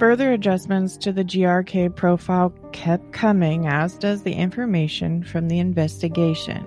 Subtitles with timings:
[0.00, 6.64] Further adjustments to the GRK profile kept coming, as does the information from the investigation.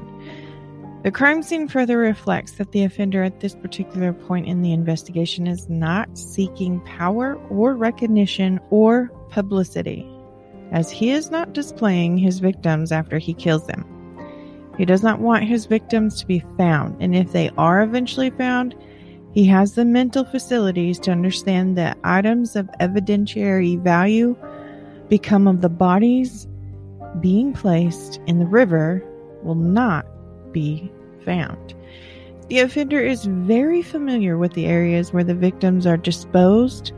[1.02, 5.48] The crime scene further reflects that the offender at this particular point in the investigation
[5.48, 10.08] is not seeking power or recognition or publicity,
[10.72, 13.84] as he is not displaying his victims after he kills them.
[14.78, 18.76] He does not want his victims to be found, and if they are eventually found,
[19.34, 24.36] he has the mental facilities to understand that items of evidentiary value
[25.10, 26.48] become of the bodies
[27.20, 29.04] being placed in the river
[29.42, 30.06] will not
[30.52, 30.92] be
[31.26, 31.74] found.
[32.50, 36.92] The offender is very familiar with the areas where the victims are disposed,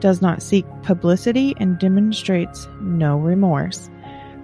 [0.00, 3.90] does not seek publicity, and demonstrates no remorse.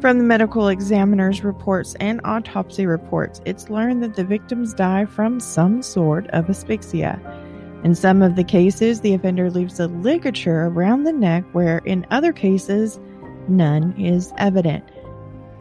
[0.00, 5.40] From the medical examiner's reports and autopsy reports, it's learned that the victims die from
[5.40, 7.20] some sort of asphyxia.
[7.82, 12.06] In some of the cases, the offender leaves a ligature around the neck, where in
[12.12, 13.00] other cases,
[13.48, 14.84] none is evident.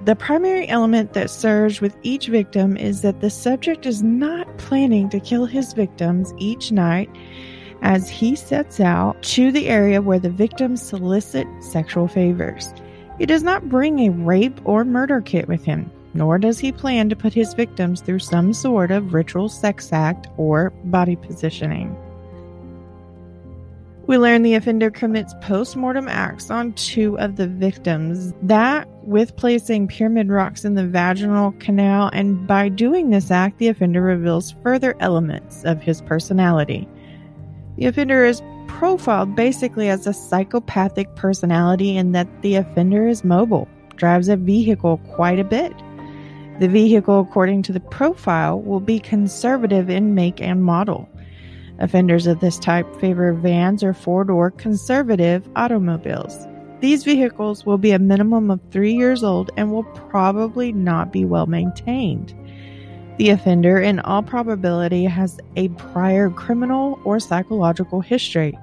[0.06, 5.09] The primary element that surged with each victim is that the subject is not planning
[5.09, 7.09] to kill his victims each night
[7.81, 12.72] as he sets out to the area where the victims solicit sexual favors.
[13.17, 17.09] He does not bring a rape or murder kit with him, nor does he plan
[17.09, 21.95] to put his victims through some sort of ritual sex act or body positioning.
[24.05, 29.35] We learn the offender commits post mortem acts on two of the victims, that with
[29.35, 34.55] placing pyramid rocks in the vaginal canal, and by doing this act, the offender reveals
[34.63, 36.88] further elements of his personality.
[37.78, 43.67] The offender is profiled basically as a psychopathic personality in that the offender is mobile,
[43.95, 45.73] drives a vehicle quite a bit.
[46.59, 51.07] The vehicle, according to the profile, will be conservative in make and model.
[51.79, 56.47] Offenders of this type favor vans or four door conservative automobiles.
[56.79, 61.25] These vehicles will be a minimum of three years old and will probably not be
[61.25, 62.34] well maintained.
[63.17, 68.57] The offender, in all probability, has a prior criminal or psychological history,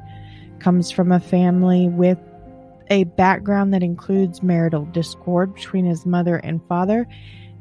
[0.60, 2.18] comes from a family with
[2.88, 7.06] a background that includes marital discord between his mother and father,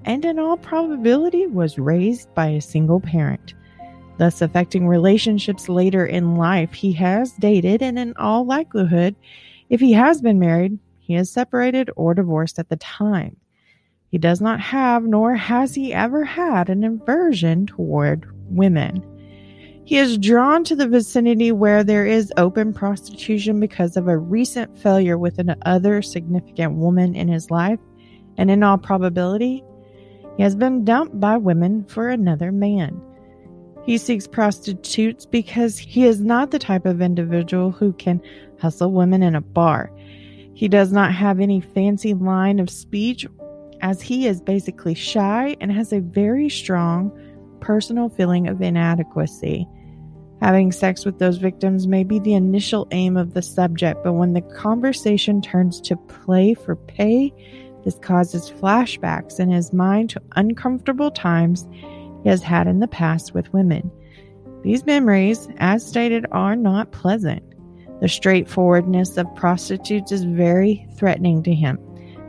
[0.05, 3.53] and in all probability was raised by a single parent
[4.17, 6.73] thus affecting relationships later in life.
[6.73, 9.15] He has dated, and in all likelihood,
[9.69, 13.35] if he has been married, he is separated or divorced at the time.
[14.13, 19.03] He does not have, nor has he ever had, an aversion toward women.
[19.85, 24.78] He is drawn to the vicinity where there is open prostitution because of a recent
[24.78, 27.79] failure with another significant woman in his life,
[28.38, 29.63] and in all probability,
[30.38, 33.02] he has been dumped by women for another man.
[33.84, 38.22] He seeks prostitutes because he is not the type of individual who can
[38.59, 39.91] hustle women in a bar.
[40.53, 43.26] He does not have any fancy line of speech,
[43.84, 47.12] as he is basically shy and has a very strong
[47.59, 49.68] personal feeling of inadequacy.
[50.41, 54.34] Having sex with those victims may be the initial aim of the subject, but when
[54.34, 57.34] the conversation turns to play for pay,
[57.84, 61.68] this causes flashbacks in his mind to uncomfortable times
[62.24, 63.91] he has had in the past with women.
[64.64, 67.44] These memories, as stated, are not pleasant.
[68.00, 71.78] The straightforwardness of prostitutes is very threatening to him.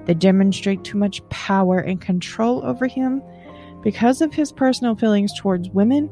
[0.07, 3.23] They demonstrate too much power and control over him
[3.83, 6.11] because of his personal feelings towards women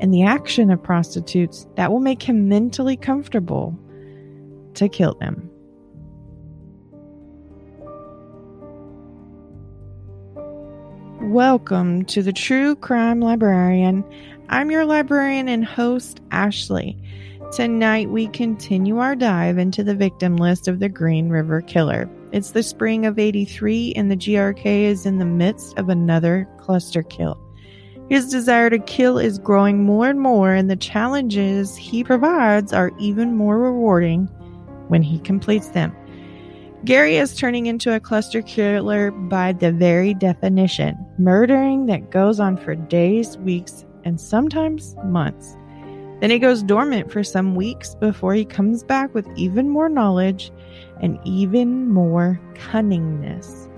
[0.00, 3.78] and the action of prostitutes that will make him mentally comfortable
[4.74, 5.50] to kill them.
[11.22, 14.04] Welcome to the True Crime Librarian.
[14.48, 16.96] I'm your librarian and host, Ashley.
[17.52, 22.08] Tonight, we continue our dive into the victim list of the Green River Killer.
[22.32, 27.02] It's the spring of 83, and the GRK is in the midst of another cluster
[27.02, 27.40] kill.
[28.08, 32.92] His desire to kill is growing more and more, and the challenges he provides are
[32.98, 34.26] even more rewarding
[34.88, 35.94] when he completes them.
[36.84, 42.56] Gary is turning into a cluster killer by the very definition, murdering that goes on
[42.56, 45.56] for days, weeks, and sometimes months.
[46.20, 50.52] Then he goes dormant for some weeks before he comes back with even more knowledge
[51.00, 53.68] and even more cunningness.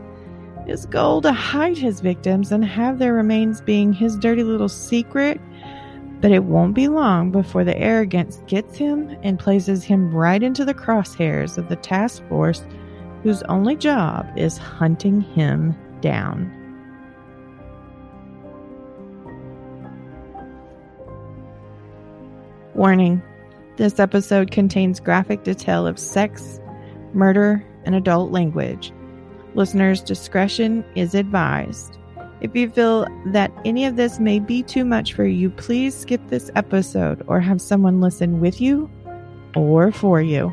[0.67, 5.41] His goal to hide his victims and have their remains being his dirty little secret,
[6.21, 10.65] but it won't be long before the arrogance gets him and places him right into
[10.65, 12.65] the crosshairs of the task force
[13.23, 16.51] whose only job is hunting him down.
[22.75, 23.23] Warning
[23.77, 26.61] this episode contains graphic detail of sex,
[27.15, 28.93] murder, and adult language.
[29.55, 31.99] Listeners' discretion is advised.
[32.41, 36.21] If you feel that any of this may be too much for you, please skip
[36.29, 38.91] this episode or have someone listen with you
[39.55, 40.53] or for you.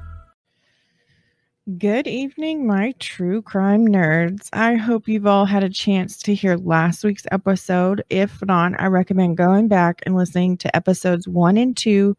[1.77, 4.49] Good evening, my true crime nerds.
[4.51, 8.03] I hope you've all had a chance to hear last week's episode.
[8.09, 12.17] If not, I recommend going back and listening to episodes one and two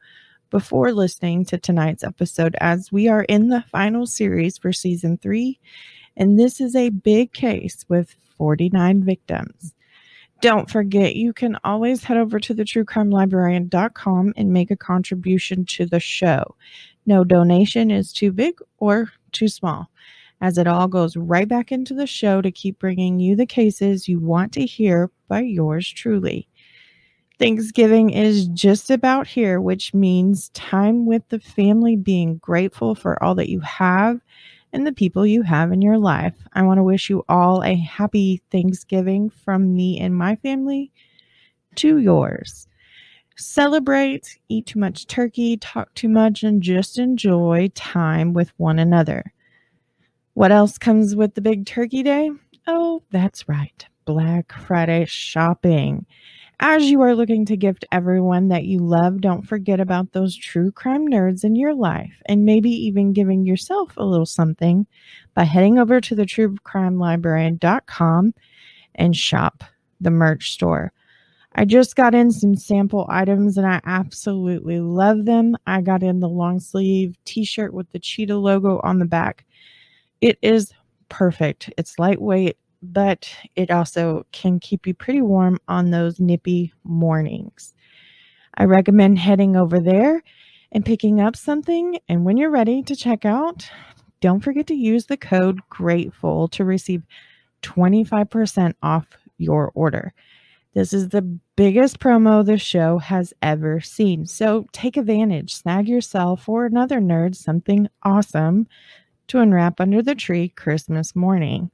[0.50, 5.58] before listening to tonight's episode, as we are in the final series for season three.
[6.16, 9.74] And this is a big case with 49 victims.
[10.40, 15.84] Don't forget, you can always head over to the truecrimelibrarian.com and make a contribution to
[15.84, 16.54] the show.
[17.06, 19.90] No donation is too big or too small,
[20.40, 24.08] as it all goes right back into the show to keep bringing you the cases
[24.08, 26.48] you want to hear by yours truly.
[27.38, 33.34] Thanksgiving is just about here, which means time with the family, being grateful for all
[33.34, 34.20] that you have
[34.72, 36.34] and the people you have in your life.
[36.52, 40.92] I want to wish you all a happy Thanksgiving from me and my family
[41.76, 42.68] to yours.
[43.42, 49.32] Celebrate, eat too much turkey, talk too much, and just enjoy time with one another.
[50.34, 52.30] What else comes with the big turkey day?
[52.68, 56.06] Oh, that's right, Black Friday shopping.
[56.60, 60.70] As you are looking to gift everyone that you love, don't forget about those true
[60.70, 64.86] crime nerds in your life and maybe even giving yourself a little something
[65.34, 66.24] by heading over to the
[68.94, 69.64] and shop
[70.00, 70.92] the merch store.
[71.54, 75.56] I just got in some sample items and I absolutely love them.
[75.66, 79.44] I got in the long sleeve t shirt with the cheetah logo on the back.
[80.20, 80.72] It is
[81.08, 81.70] perfect.
[81.76, 87.74] It's lightweight, but it also can keep you pretty warm on those nippy mornings.
[88.54, 90.22] I recommend heading over there
[90.70, 91.98] and picking up something.
[92.08, 93.68] And when you're ready to check out,
[94.20, 97.02] don't forget to use the code GRATEFUL to receive
[97.62, 99.06] 25% off
[99.38, 100.14] your order.
[100.74, 101.22] This is the
[101.54, 104.24] biggest promo the show has ever seen.
[104.24, 108.66] So take advantage, snag yourself or another nerd something awesome
[109.28, 111.70] to unwrap under the tree Christmas morning.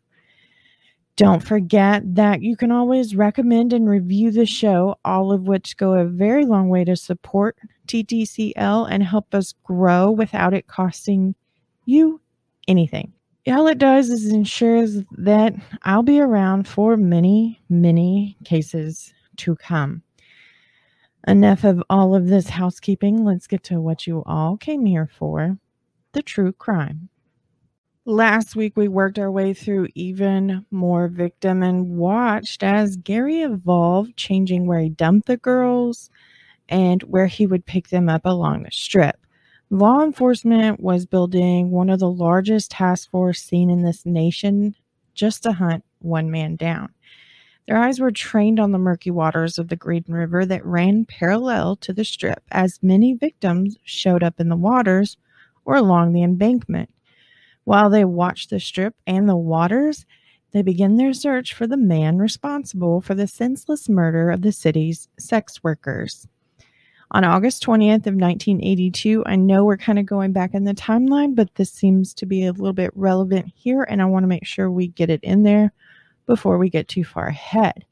[1.15, 5.95] Don't forget that you can always recommend and review the show, all of which go
[5.95, 11.35] a very long way to support TTCL and help us grow without it costing
[11.87, 12.21] you
[12.67, 13.13] anything
[13.47, 20.03] all it does is ensures that I'll be around for many, many cases to come.
[21.27, 23.25] Enough of all of this housekeeping.
[23.25, 25.59] Let's get to what you all came here for
[26.13, 27.09] the true crime.
[28.05, 34.17] Last week, we worked our way through even more victim and watched as Gary evolved,
[34.17, 36.09] changing where he dumped the girls
[36.71, 39.19] and where he would pick them up along the strip.
[39.71, 44.75] Law enforcement was building one of the largest task force seen in this nation
[45.15, 46.89] just to hunt one man down.
[47.67, 51.77] Their eyes were trained on the murky waters of the Green River that ran parallel
[51.77, 55.19] to the strip, as many victims showed up in the waters
[55.67, 56.89] or along the embankment.
[57.65, 60.07] While they watched the strip and the waters,
[60.53, 65.09] they begin their search for the man responsible for the senseless murder of the city's
[65.19, 66.27] sex workers.
[67.11, 71.35] On August 20th of 1982, I know we're kind of going back in the timeline,
[71.35, 74.45] but this seems to be a little bit relevant here, and I want to make
[74.45, 75.73] sure we get it in there
[76.27, 77.87] before we get too far ahead.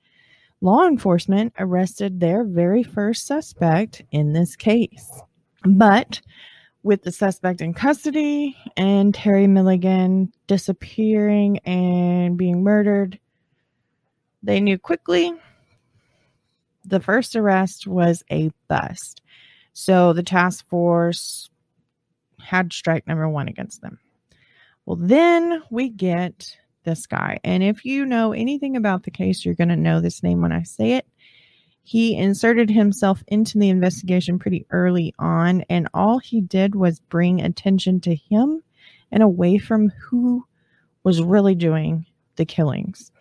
[0.61, 5.11] Law enforcement arrested their very first suspect in this case.
[5.64, 6.20] But
[6.82, 13.18] with the suspect in custody and Terri Milligan disappearing and being murdered,
[14.42, 15.32] they knew quickly
[16.86, 19.22] the first arrest was a bust.
[19.72, 21.50] So the task force
[22.40, 23.98] had strike number one against them.
[24.86, 27.38] Well, then we get this guy.
[27.44, 30.52] And if you know anything about the case, you're going to know this name when
[30.52, 31.06] I say it.
[31.82, 37.40] He inserted himself into the investigation pretty early on, and all he did was bring
[37.40, 38.62] attention to him
[39.12, 40.44] and away from who
[41.04, 43.12] was really doing the killings.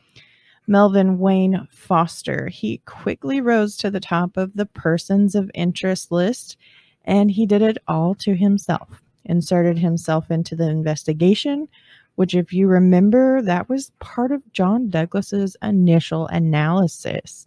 [0.68, 2.48] Melvin Wayne Foster.
[2.48, 6.58] He quickly rose to the top of the persons of interest list,
[7.04, 9.02] and he did it all to himself.
[9.26, 11.68] Inserted himself into the investigation,
[12.16, 17.46] which, if you remember, that was part of John Douglas's initial analysis.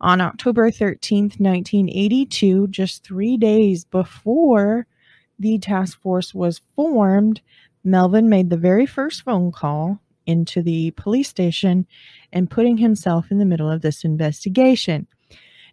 [0.00, 4.86] On October 13th, 1982, just three days before
[5.38, 7.40] the task force was formed,
[7.84, 11.86] Melvin made the very first phone call into the police station
[12.32, 15.06] and putting himself in the middle of this investigation.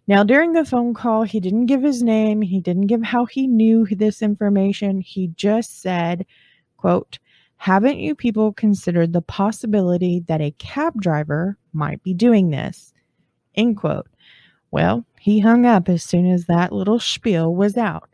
[0.06, 3.46] Now, during the phone call, he didn't give his name, he didn't give how he
[3.46, 5.00] knew this information.
[5.00, 6.26] He just said,
[6.76, 7.18] quote,
[7.56, 12.92] haven't you people considered the possibility that a cab driver might be doing this?
[13.54, 14.08] End quote.
[14.70, 18.09] Well, he hung up as soon as that little spiel was out.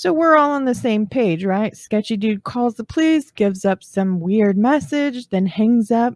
[0.00, 1.76] So we're all on the same page, right?
[1.76, 6.14] Sketchy dude calls the police, gives up some weird message, then hangs up.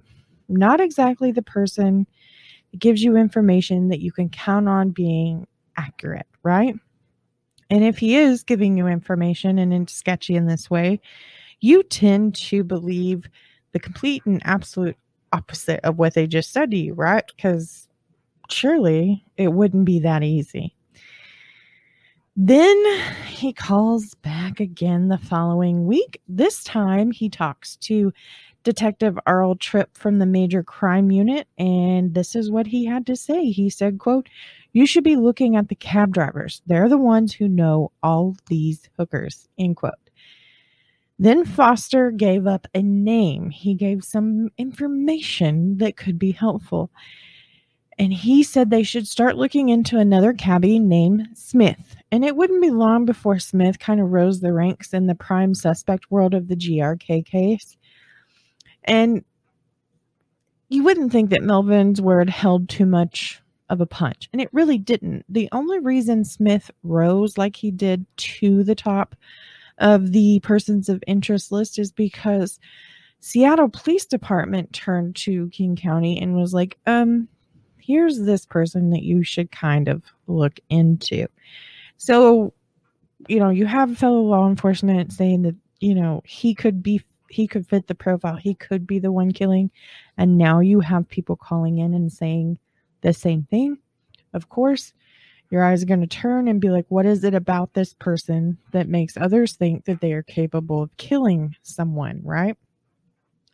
[0.48, 2.06] Not exactly the person
[2.70, 6.76] that gives you information that you can count on being accurate, right?
[7.70, 11.00] And if he is giving you information and it's sketchy in this way,
[11.60, 13.24] you tend to believe
[13.72, 14.96] the complete and absolute
[15.32, 17.24] opposite of what they just said to you, right?
[17.34, 17.88] Because
[18.48, 20.76] surely it wouldn't be that easy.
[22.34, 22.82] Then
[23.26, 26.20] he calls back again the following week.
[26.26, 28.12] This time he talks to
[28.64, 33.16] Detective Arl Tripp from the Major Crime Unit, and this is what he had to
[33.16, 33.50] say.
[33.50, 34.28] He said, quote,
[34.72, 36.62] you should be looking at the cab drivers.
[36.66, 39.92] They're the ones who know all these hookers, end quote.
[41.18, 43.50] Then Foster gave up a name.
[43.50, 46.90] He gave some information that could be helpful
[48.02, 51.94] and he said they should start looking into another cabbie named Smith.
[52.10, 55.54] And it wouldn't be long before Smith kind of rose the ranks in the prime
[55.54, 57.76] suspect world of the GRK case.
[58.82, 59.24] And
[60.68, 63.40] you wouldn't think that Melvin's word held too much
[63.70, 65.24] of a punch, and it really didn't.
[65.28, 69.14] The only reason Smith rose like he did to the top
[69.78, 72.58] of the persons of interest list is because
[73.20, 77.28] Seattle Police Department turned to King County and was like, um,
[77.82, 81.26] here's this person that you should kind of look into.
[81.96, 82.52] So,
[83.28, 87.46] you know, you have fellow law enforcement saying that, you know, he could be he
[87.46, 88.36] could fit the profile.
[88.36, 89.70] He could be the one killing.
[90.18, 92.58] And now you have people calling in and saying
[93.00, 93.78] the same thing.
[94.34, 94.92] Of course,
[95.50, 98.58] your eyes are going to turn and be like, what is it about this person
[98.72, 102.56] that makes others think that they are capable of killing someone, right?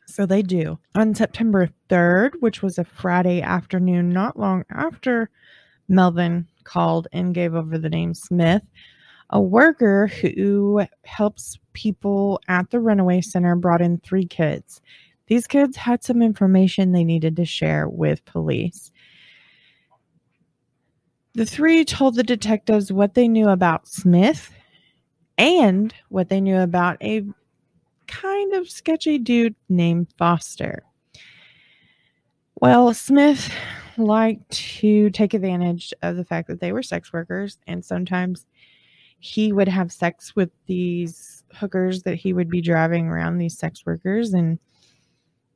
[0.08, 0.78] So they do.
[0.94, 5.28] On September 3rd, which was a Friday afternoon, not long after
[5.86, 8.62] Melvin called and gave over the name Smith,
[9.30, 14.80] a worker who helps people at the runaway center brought in three kids.
[15.26, 18.90] These kids had some information they needed to share with police.
[21.34, 24.50] The three told the detectives what they knew about Smith
[25.36, 27.24] and what they knew about a
[28.08, 30.82] kind of sketchy dude named Foster.
[32.60, 33.52] Well, Smith
[33.96, 38.46] liked to take advantage of the fact that they were sex workers, and sometimes
[39.20, 43.86] he would have sex with these hookers that he would be driving around these sex
[43.86, 44.58] workers, and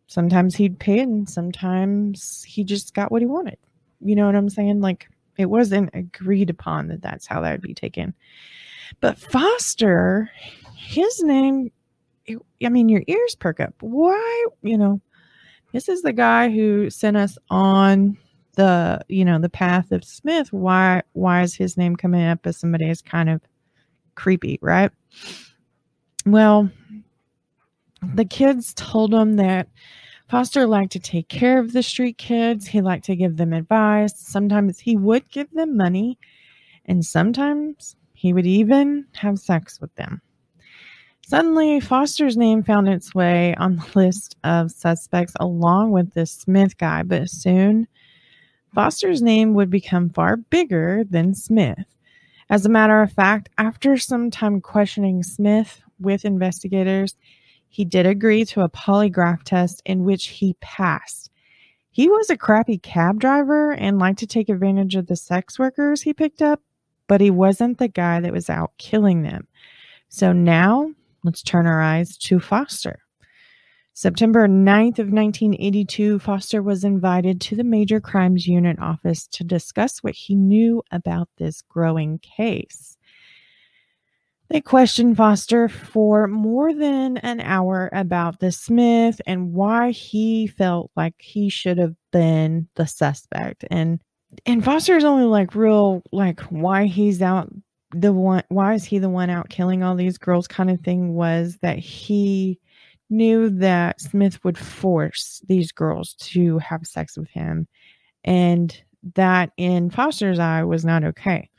[0.07, 3.59] sometimes he'd pay, and sometimes he just got what he wanted.
[4.01, 4.81] You know what I'm saying?
[4.81, 8.15] Like it wasn't agreed upon that that's how that would be taken.
[9.01, 10.31] But Foster,
[10.77, 11.71] his name
[12.29, 13.75] I mean, your ears perk up.
[13.81, 15.01] Why, you know,
[15.73, 18.17] this is the guy who sent us on
[18.55, 20.53] the, you know, the path of Smith.
[20.53, 23.41] Why, why is his name coming up as somebody is kind of
[24.15, 24.91] creepy, right?
[26.27, 26.71] Well,
[28.15, 29.69] the kids told him that
[30.29, 32.67] Foster liked to take care of the street kids.
[32.67, 34.19] He liked to give them advice.
[34.19, 36.19] Sometimes he would give them money,
[36.87, 40.23] and sometimes he would even have sex with them.
[41.33, 46.77] Suddenly, Foster's name found its way on the list of suspects along with this Smith
[46.77, 47.89] guy, but soon
[48.75, 51.87] Foster's name would become far bigger than Smith.
[52.51, 57.17] As a matter of fact, after some time questioning Smith with investigators,
[57.71, 61.31] he did agree to a polygraph test in which he passed.
[61.91, 66.03] He was a crappy cab driver and liked to take advantage of the sex workers
[66.03, 66.61] he picked up,
[67.07, 69.49] but he wasn't the guy that was out killing them.
[70.11, 70.91] So now
[71.25, 72.99] let's turn our eyes to Foster.
[73.95, 79.99] September 9th of 1982, Foster was invited to the Major Crimes Unit office to discuss
[79.99, 82.97] what he knew about this growing case.
[84.49, 90.91] They questioned Foster for more than an hour about the Smith and why he felt
[90.97, 93.65] like he should have been the suspect.
[93.71, 94.01] And
[94.47, 97.51] and Foster's only like real like why he's out
[97.95, 101.15] the one why is he the one out killing all these girls kind of thing
[101.15, 102.59] was that he
[103.11, 107.69] knew that Smith would force these girls to have sex with him
[108.25, 108.83] and
[109.15, 111.51] that in Foster's eye was not okay.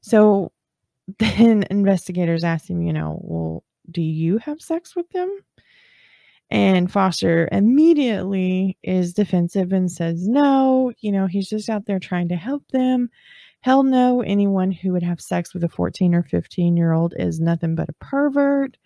[0.00, 0.52] So
[1.18, 5.38] then investigators asked him, you know, well, do you have sex with them?
[6.50, 12.28] And Foster immediately is defensive and says, no, you know, he's just out there trying
[12.28, 13.08] to help them.
[13.60, 17.40] Hell no, anyone who would have sex with a 14 or 15 year old is
[17.40, 18.76] nothing but a pervert.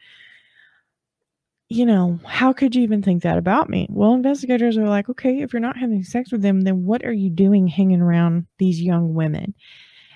[1.68, 3.86] You know, how could you even think that about me?
[3.90, 7.12] Well, investigators are like, okay, if you're not having sex with them, then what are
[7.12, 9.54] you doing hanging around these young women?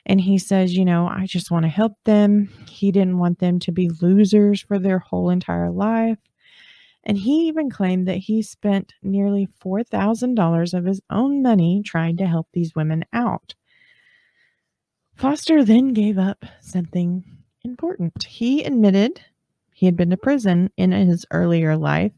[0.05, 2.49] And he says, you know, I just want to help them.
[2.68, 6.18] He didn't want them to be losers for their whole entire life.
[7.05, 12.27] And he even claimed that he spent nearly $4,000 of his own money trying to
[12.27, 13.55] help these women out.
[15.18, 17.24] Foster then gave up something
[17.64, 18.22] important.
[18.22, 19.20] He admitted
[19.72, 22.12] he had been to prison in his earlier life,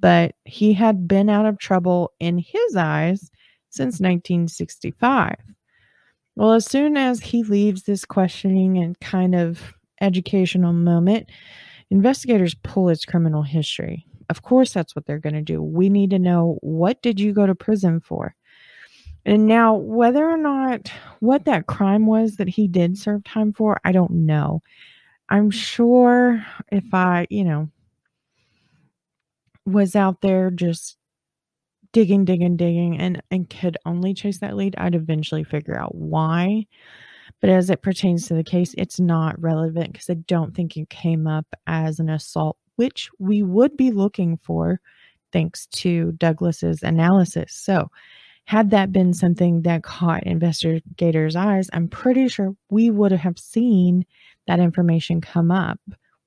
[0.00, 3.30] but he had been out of trouble in his eyes
[3.70, 5.36] since 1965.
[6.34, 11.30] Well, as soon as he leaves this questioning and kind of educational moment,
[11.90, 14.04] investigators pull his criminal history.
[14.28, 15.62] Of course, that's what they're going to do.
[15.62, 18.34] We need to know what did you go to prison for?
[19.24, 23.78] And now, whether or not what that crime was that he did serve time for,
[23.84, 24.62] I don't know.
[25.28, 27.70] I'm sure if I, you know,
[29.64, 30.96] was out there just
[31.92, 36.66] digging, digging, digging, and and could only chase that lead, I'd eventually figure out why.
[37.40, 40.90] But as it pertains to the case, it's not relevant because I don't think it
[40.90, 44.80] came up as an assault, which we would be looking for
[45.32, 47.54] thanks to Douglas's analysis.
[47.54, 47.88] So,
[48.44, 54.04] had that been something that caught investigators' eyes, I'm pretty sure we would have seen
[54.46, 55.80] that information come up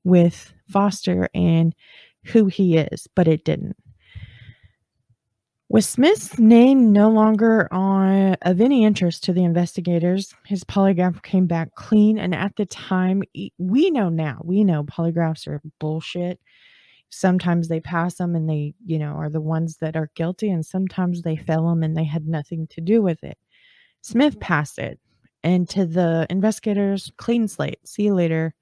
[0.03, 1.75] with Foster and
[2.25, 3.75] who he is, but it didn't.
[5.67, 11.47] With Smith's name no longer on, of any interest to the investigators, his polygraph came
[11.47, 12.19] back clean.
[12.19, 13.23] And at the time,
[13.57, 16.39] we know now, we know polygraphs are bullshit.
[17.17, 20.65] Sometimes they pass them and they, you know, are the ones that are guilty, and
[20.65, 23.37] sometimes they fail them and they had nothing to do with it.
[24.01, 24.41] Smith mm-hmm.
[24.41, 24.99] passed it.
[25.41, 27.79] And to the investigators, clean slate.
[27.85, 28.53] See you later.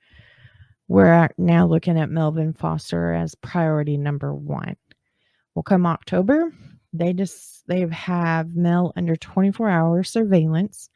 [0.87, 4.75] We're now looking at Melvin Foster as priority number one.
[5.55, 6.53] Well, come October,
[6.91, 10.89] they just they have Mel under 24 hour surveillance.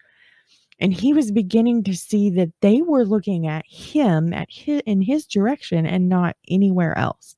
[0.79, 5.01] And he was beginning to see that they were looking at him at his, in
[5.01, 7.35] his direction and not anywhere else.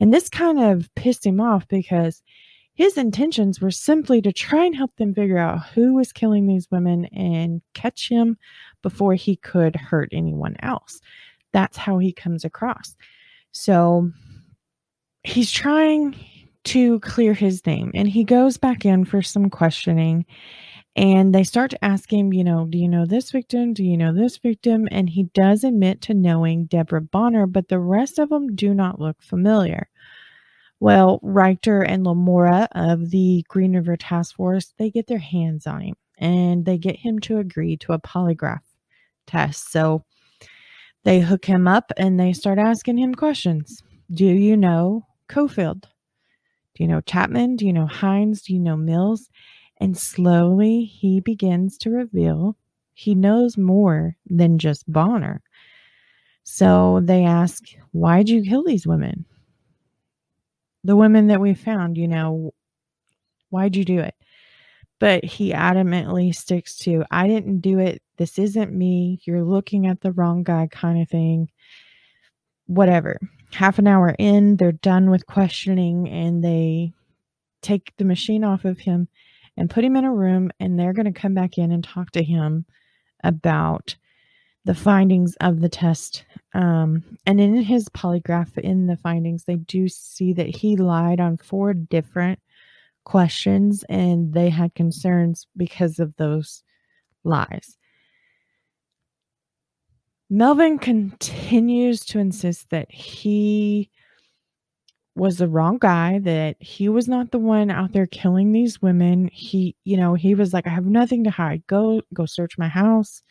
[0.00, 2.22] And this kind of pissed him off because
[2.74, 6.70] his intentions were simply to try and help them figure out who was killing these
[6.70, 8.38] women and catch him
[8.82, 11.00] before he could hurt anyone else.
[11.52, 12.96] That's how he comes across.
[13.52, 14.10] So
[15.24, 16.16] he's trying
[16.64, 17.90] to clear his name.
[17.94, 20.24] And he goes back in for some questioning
[21.00, 23.72] and they start to ask him, you know, do you know this victim?
[23.72, 24.86] Do you know this victim?
[24.90, 29.00] And he does admit to knowing Deborah Bonner, but the rest of them do not
[29.00, 29.88] look familiar.
[30.78, 35.80] Well, Richter and Lamora of the Green River Task Force, they get their hands on
[35.80, 38.60] him and they get him to agree to a polygraph
[39.26, 39.72] test.
[39.72, 40.04] So
[41.04, 43.82] they hook him up and they start asking him questions.
[44.12, 45.88] Do you know Coffield?
[46.74, 47.56] Do you know Chapman?
[47.56, 48.42] Do you know Hinds?
[48.42, 49.30] Do you know Mills?
[49.80, 52.56] And slowly he begins to reveal
[52.92, 55.42] he knows more than just Bonner.
[56.42, 59.24] So they ask, Why'd you kill these women?
[60.84, 62.54] the women that we found, you know,
[63.50, 64.14] why'd you do it?
[64.98, 68.02] But he adamantly sticks to, I didn't do it.
[68.18, 69.20] This isn't me.
[69.24, 71.50] You're looking at the wrong guy, kind of thing.
[72.66, 73.18] Whatever.
[73.52, 76.92] Half an hour in, they're done with questioning and they
[77.62, 79.08] take the machine off of him
[79.56, 82.10] and put him in a room and they're going to come back in and talk
[82.12, 82.64] to him
[83.22, 83.96] about
[84.64, 86.24] the findings of the test.
[86.54, 91.36] Um, and in his polygraph, in the findings, they do see that he lied on
[91.36, 92.38] four different
[93.04, 96.62] questions and they had concerns because of those
[97.24, 97.76] lies.
[100.28, 103.90] Melvin continues to insist that he
[105.16, 109.28] was the wrong guy, that he was not the one out there killing these women.
[109.32, 111.66] He, you know, he was like, I have nothing to hide.
[111.66, 113.22] Go, go search my house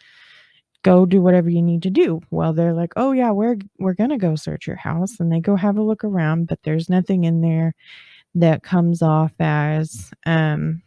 [0.84, 2.22] go do whatever you need to do.
[2.32, 5.56] Well, they're like, "Oh yeah, we're we're to go search your house." And they go
[5.56, 7.74] have a look around, but there's nothing in there
[8.36, 10.82] that comes off as um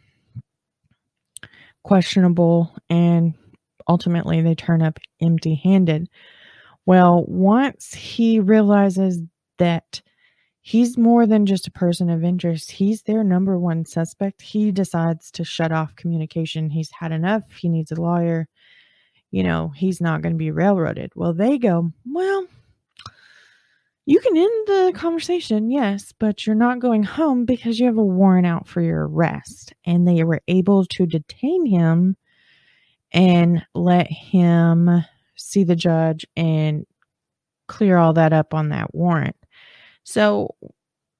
[1.83, 3.33] questionable and
[3.89, 6.09] ultimately they turn up empty-handed.
[6.85, 9.19] Well, once he realizes
[9.57, 10.01] that
[10.63, 15.29] he's more than just a person of interest, he's their number one suspect, he decides
[15.31, 16.71] to shut off communication.
[16.71, 17.43] He's had enough.
[17.51, 18.47] He needs a lawyer
[19.33, 21.11] you know, he's not going to be railroaded.
[21.15, 22.45] Well, they go, well,
[24.05, 28.03] you can end the conversation, yes, but you're not going home because you have a
[28.03, 29.73] warrant out for your arrest.
[29.87, 32.15] And they were able to detain him
[33.11, 35.03] and let him
[35.35, 36.85] see the judge and
[37.67, 39.35] clear all that up on that warrant.
[40.03, 40.55] So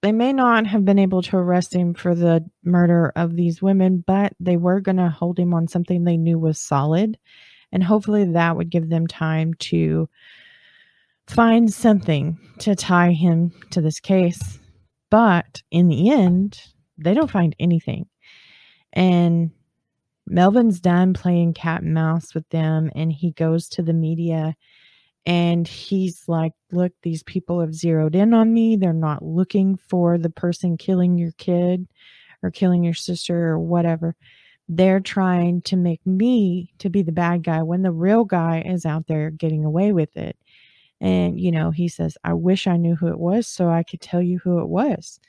[0.01, 4.03] they may not have been able to arrest him for the murder of these women,
[4.05, 7.17] but they were going to hold him on something they knew was solid
[7.73, 10.07] and hopefully that would give them time to
[11.27, 14.59] find something to tie him to this case.
[15.09, 16.61] But in the end,
[16.99, 18.05] they don't find anything.
[18.93, 19.49] And
[20.27, 24.55] Melvin's done playing cat and mouse with them, and he goes to the media
[25.25, 28.75] and he's like, Look, these people have zeroed in on me.
[28.75, 31.87] They're not looking for the person killing your kid
[32.41, 34.15] or killing your sister or whatever
[34.69, 38.85] they're trying to make me to be the bad guy when the real guy is
[38.85, 40.37] out there getting away with it.
[41.01, 43.99] And, you know, he says, I wish I knew who it was so I could
[43.99, 45.19] tell you who it was.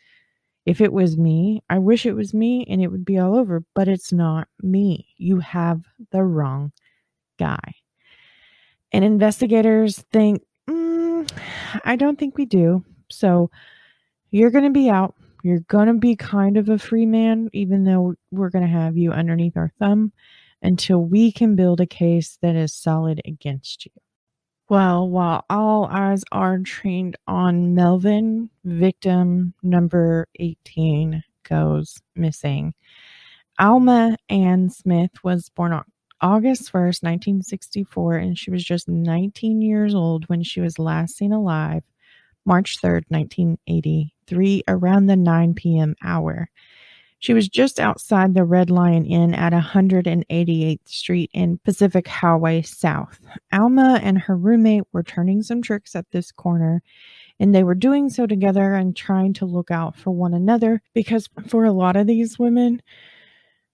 [0.66, 3.64] If it was me, I wish it was me and it would be all over,
[3.74, 5.09] but it's not me.
[5.16, 6.72] You have the wrong
[7.38, 7.74] guy.
[8.94, 11.28] And investigators think, mm,
[11.85, 12.85] I don't think we do.
[13.11, 13.50] So
[14.30, 17.85] you're going to be out you're going to be kind of a free man, even
[17.85, 20.11] though we're going to have you underneath our thumb
[20.62, 23.92] until we can build a case that is solid against you.
[24.70, 32.72] Well, while all eyes are trained on Melvin, victim number 18 goes missing.
[33.59, 35.85] Alma Ann Smith was born on
[36.20, 41.33] August 1st, 1964, and she was just 19 years old when she was last seen
[41.33, 41.83] alive,
[42.44, 45.94] March 3rd, 1983, around the 9 p.m.
[46.03, 46.48] hour.
[47.18, 53.18] She was just outside the Red Lion Inn at 188th Street and Pacific Highway South.
[53.50, 56.83] Alma and her roommate were turning some tricks at this corner,
[57.40, 61.29] and they were doing so together and trying to look out for one another because
[61.48, 62.83] for a lot of these women,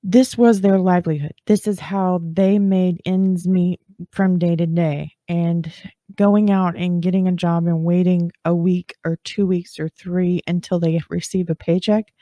[0.02, 1.34] this was their livelihood.
[1.46, 3.80] This is how they made ends meet
[4.12, 5.12] from day to day.
[5.28, 5.70] And
[6.14, 10.40] going out and getting a job and waiting a week or two weeks or three
[10.46, 12.12] until they receive a paycheck,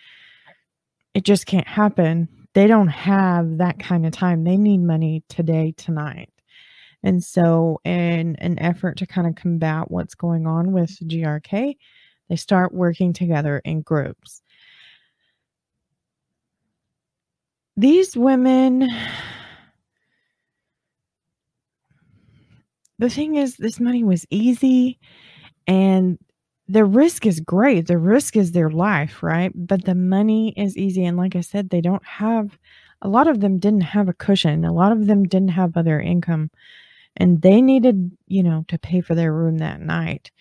[1.14, 2.28] it just can't happen.
[2.54, 4.44] They don't have that kind of time.
[4.44, 6.30] They need money today, tonight.
[7.04, 11.76] And so, in an effort to kind of combat what's going on with GRK,
[12.28, 14.42] they start working together in groups.
[17.78, 18.88] These women
[22.98, 24.98] the thing is, this money was easy
[25.68, 26.18] and
[26.66, 27.86] the risk is great.
[27.86, 29.52] The risk is their life, right?
[29.54, 31.04] But the money is easy.
[31.04, 32.58] And like I said, they don't have,
[33.00, 34.64] a lot of them didn't have a cushion.
[34.64, 36.50] A lot of them didn't have other income.
[37.16, 40.32] And they needed, you know, to pay for their room that night.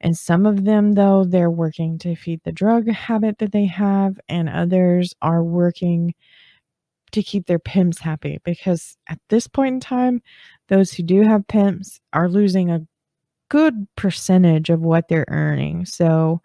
[0.00, 4.18] And some of them, though, they're working to feed the drug habit that they have,
[4.28, 6.14] and others are working
[7.14, 10.20] to keep their pimps happy because at this point in time,
[10.68, 12.86] those who do have pimps are losing a
[13.48, 15.86] good percentage of what they're earning.
[15.86, 16.40] So,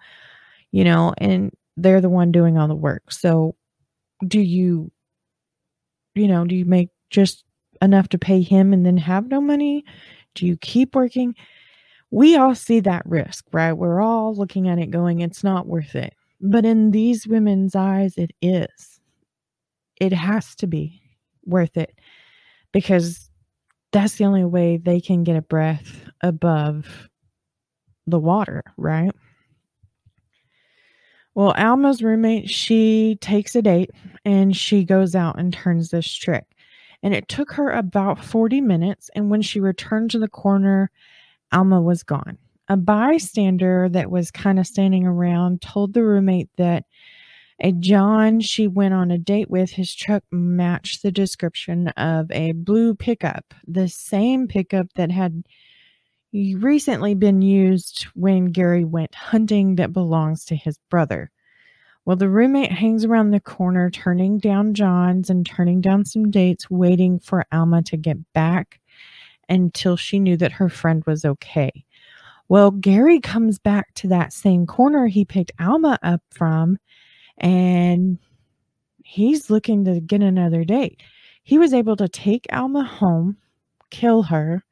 [0.72, 3.12] you know, and they're the one doing all the work.
[3.12, 3.56] So,
[4.28, 4.92] do you,
[6.14, 7.44] you know, do you make just
[7.82, 9.86] enough to pay him and then have no money?
[10.36, 11.36] Do you keep working?
[12.12, 13.74] We all see that risk, right?
[13.74, 16.14] We're all looking at it going, it's not worth it.
[16.42, 18.99] But in these women's eyes, it is.
[20.00, 21.02] It has to be
[21.46, 21.98] worth it
[22.72, 23.30] because
[23.92, 27.10] that's the only way they can get a breath above
[28.08, 29.12] the water, right?
[31.36, 33.92] Well, Alma's roommate, she takes a date
[34.26, 36.46] and she goes out and turns this trick.
[37.02, 39.10] And it took her about 40 minutes.
[39.16, 40.92] And when she returned to the corner,
[41.52, 42.38] Alma was gone.
[42.68, 46.84] A bystander that was kind of standing around told the roommate that
[47.62, 52.54] a John she went on a date with, his truck matched the description of a
[52.54, 55.44] blue pickup, the same pickup that had
[56.34, 61.32] recently been used when Gary went hunting that belongs to his brother.
[62.06, 66.70] Well, the roommate hangs around the corner, turning down John's and turning down some dates,
[66.70, 68.80] waiting for Alma to get back
[69.50, 71.72] until she knew that her friend was okay.
[72.48, 76.80] Well, Gary comes back to that same corner he picked Alma up from,
[77.40, 78.20] and
[79.04, 81.02] he's looking to get another date.
[81.44, 83.38] He was able to take Alma home,
[83.90, 84.64] kill her,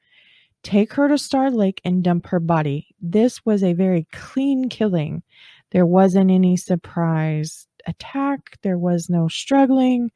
[0.64, 2.88] take her to Star Lake, and dump her body.
[3.02, 5.24] This was a very clean killing.
[5.72, 10.12] There wasn't any surprise attack, there was no struggling.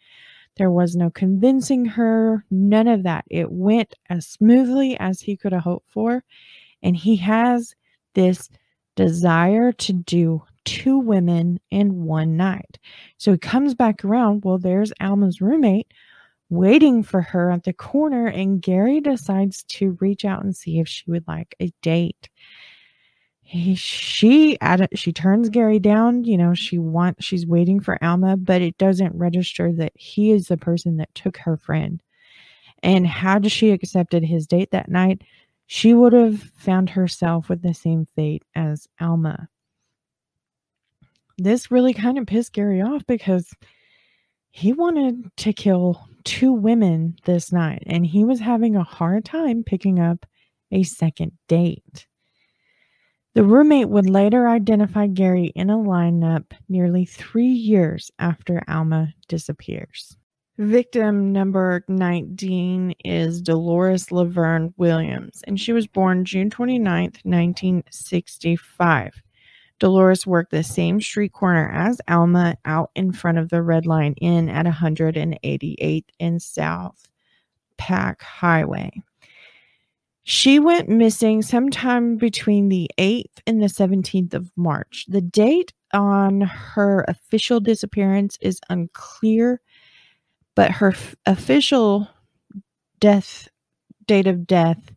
[0.58, 3.26] There was no convincing her, none of that.
[3.30, 6.24] It went as smoothly as he could have hoped for.
[6.84, 7.74] And he has
[8.14, 8.50] this
[8.96, 12.80] desire to do two women in one night.
[13.18, 14.44] So he comes back around.
[14.44, 15.92] Well, there's Alma's roommate
[16.50, 20.88] waiting for her at the corner, and Gary decides to reach out and see if
[20.88, 22.30] she would like a date.
[23.42, 24.58] He, she
[24.94, 26.24] she turns Gary down.
[26.24, 30.48] You know, she wants she's waiting for Alma, but it doesn't register that he is
[30.48, 32.02] the person that took her friend.
[32.84, 35.22] And had she accepted his date that night,
[35.68, 39.50] she would have found herself with the same fate as Alma.
[41.38, 43.54] This really kind of pissed Gary off because
[44.50, 49.64] he wanted to kill two women this night and he was having a hard time
[49.64, 50.26] picking up
[50.72, 52.08] a second date.
[53.34, 60.18] The roommate would later identify Gary in a lineup nearly three years after Alma disappears.
[60.58, 69.22] Victim number 19 is Dolores Laverne Williams, and she was born June 29, 1965.
[69.82, 74.14] Dolores worked the same street corner as Alma out in front of the Red Lion
[74.16, 77.10] Inn at 188th and South
[77.78, 79.04] Pac Highway.
[80.24, 85.06] She went missing sometime between the 8th and the 17th of March.
[85.10, 89.60] The date on her official disappearance is unclear
[90.56, 92.08] but her f- official
[93.00, 93.50] death
[94.06, 94.92] date of death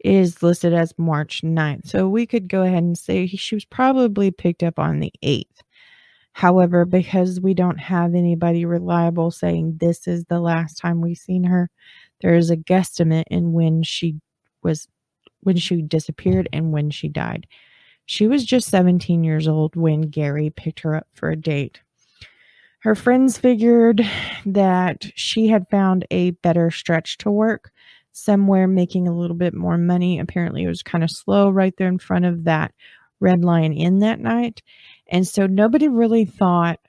[0.00, 1.88] is listed as March 9th.
[1.88, 5.62] So we could go ahead and say she was probably picked up on the 8th.
[6.32, 11.42] However, because we don't have anybody reliable saying this is the last time we've seen
[11.44, 11.68] her,
[12.20, 14.20] there is a guesstimate in when she
[14.62, 14.86] was
[15.40, 17.46] when she disappeared and when she died.
[18.06, 21.80] She was just 17 years old when Gary picked her up for a date.
[22.80, 24.08] Her friends figured
[24.46, 27.72] that she had found a better stretch to work
[28.12, 30.18] somewhere making a little bit more money.
[30.18, 32.72] Apparently, it was kind of slow right there in front of that
[33.20, 34.62] Red Lion Inn that night.
[35.08, 36.80] And so nobody really thought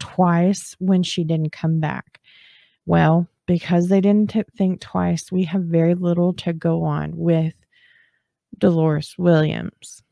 [0.00, 2.20] twice when she didn't come back.
[2.86, 7.54] Well, because they didn't t- think twice, we have very little to go on with
[8.58, 10.02] Dolores Williams.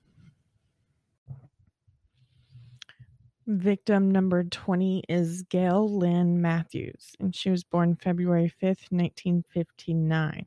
[3.51, 10.45] Victim number 20 is Gail Lynn Matthews, and she was born February 5th, 1959.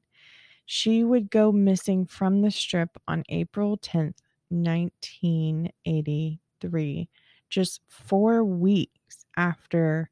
[0.67, 7.09] She would go missing from the strip on April 10th, 1983,
[7.49, 10.11] just four weeks after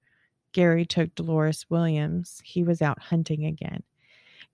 [0.51, 2.41] Gary took Dolores Williams.
[2.43, 3.83] He was out hunting again.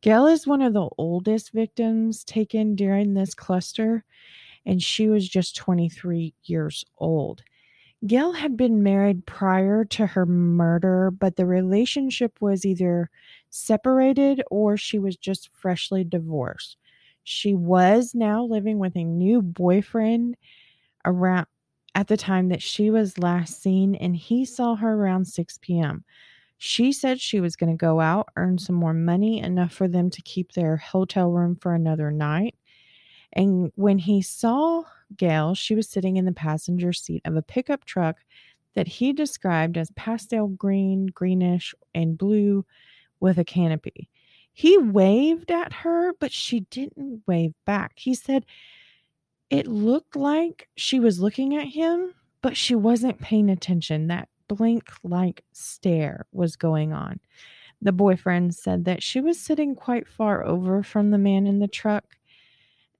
[0.02, 4.04] Gail is one of the oldest victims taken during this cluster,
[4.66, 7.42] and she was just 23 years old.
[8.06, 13.10] Gail had been married prior to her murder, but the relationship was either
[13.50, 16.78] separated or she was just freshly divorced.
[17.24, 20.36] She was now living with a new boyfriend
[21.06, 21.48] around
[21.96, 26.04] at the time that she was last seen, and he saw her around 6 p.m.
[26.58, 30.10] She said she was going to go out, earn some more money, enough for them
[30.12, 32.56] to keep their hotel room for another night.
[33.36, 34.84] And when he saw
[35.18, 38.18] Gail, she was sitting in the passenger seat of a pickup truck
[38.76, 42.66] that he described as pastel green, greenish, and blue
[43.20, 44.10] with a canopy.
[44.54, 47.94] He waved at her, but she didn't wave back.
[47.96, 48.46] He said
[49.50, 54.08] it looked like she was looking at him, but she wasn't paying attention.
[54.08, 57.20] That blank like stare was going on.
[57.82, 61.68] The boyfriend said that she was sitting quite far over from the man in the
[61.68, 62.18] truck.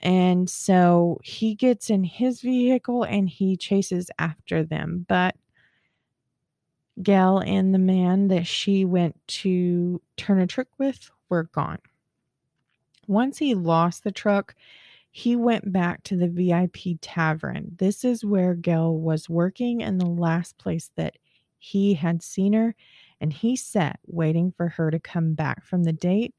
[0.02, 5.06] And so he gets in his vehicle and he chases after them.
[5.08, 5.36] But
[7.02, 11.80] Gail and the man that she went to turn a trick with were gone.
[13.08, 14.56] Once he lost the truck,
[15.12, 17.72] he went back to the VIP tavern.
[17.78, 21.18] This is where Gail was working and the last place that
[21.58, 22.76] he had seen her.
[23.22, 26.36] And he sat waiting for her to come back from the date.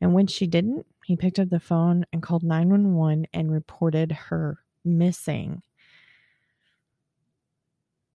[0.00, 4.60] And when she didn't, he picked up the phone and called 911 and reported her
[4.84, 5.60] missing.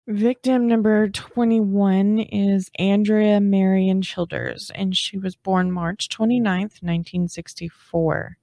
[0.07, 8.37] Victim number 21 is Andrea Marion Childers, and she was born March 29th, 1964.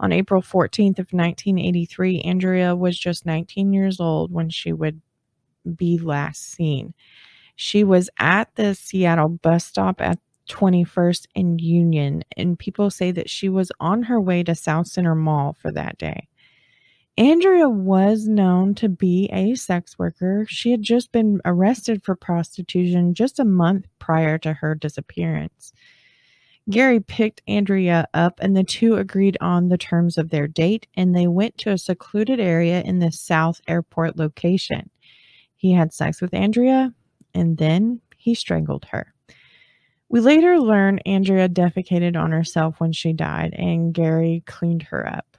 [0.00, 5.02] On April 14th of 1983, Andrea was just 19 years old when she would
[5.76, 6.94] be last seen.
[7.54, 10.18] She was at the Seattle bus stop at
[10.48, 15.14] 21st and Union, and people say that she was on her way to South Center
[15.14, 16.28] Mall for that day.
[17.16, 20.46] Andrea was known to be a sex worker.
[20.48, 25.72] She had just been arrested for prostitution just a month prior to her disappearance.
[26.68, 31.14] Gary picked Andrea up, and the two agreed on the terms of their date, and
[31.14, 34.90] they went to a secluded area in the South Airport location.
[35.54, 36.92] He had sex with Andrea,
[37.32, 39.13] and then he strangled her.
[40.08, 45.36] We later learn Andrea defecated on herself when she died, and Gary cleaned her up.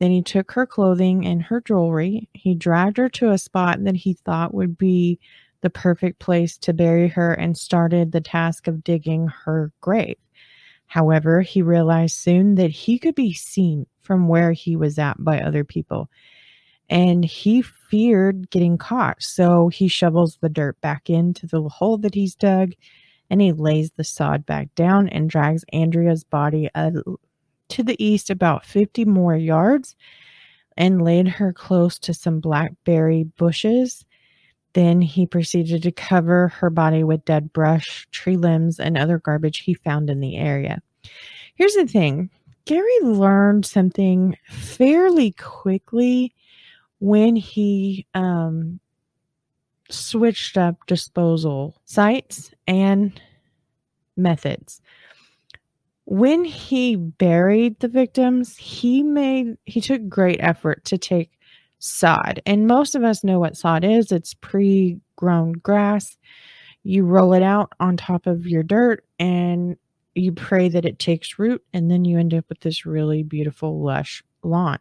[0.00, 2.28] Then he took her clothing and her jewelry.
[2.34, 5.18] He dragged her to a spot that he thought would be
[5.60, 10.18] the perfect place to bury her and started the task of digging her grave.
[10.86, 15.40] However, he realized soon that he could be seen from where he was at by
[15.40, 16.10] other people.
[16.90, 19.22] And he feared getting caught.
[19.22, 22.74] So he shovels the dirt back into the hole that he's dug
[23.34, 28.64] and he lays the sod back down and drags Andrea's body to the east about
[28.64, 29.96] 50 more yards
[30.76, 34.04] and laid her close to some blackberry bushes.
[34.74, 39.62] Then he proceeded to cover her body with dead brush, tree limbs, and other garbage
[39.62, 40.80] he found in the area.
[41.56, 42.30] Here's the thing
[42.66, 46.32] Gary learned something fairly quickly
[47.00, 48.78] when he um,
[49.90, 53.20] switched up disposal sites and
[54.16, 54.80] methods
[56.06, 61.30] when he buried the victims, he made he took great effort to take
[61.78, 62.40] sod.
[62.46, 64.12] And most of us know what sod is.
[64.12, 66.16] It's pre-grown grass.
[66.82, 69.76] You roll it out on top of your dirt and
[70.14, 73.82] you pray that it takes root and then you end up with this really beautiful
[73.82, 74.78] lush lawn.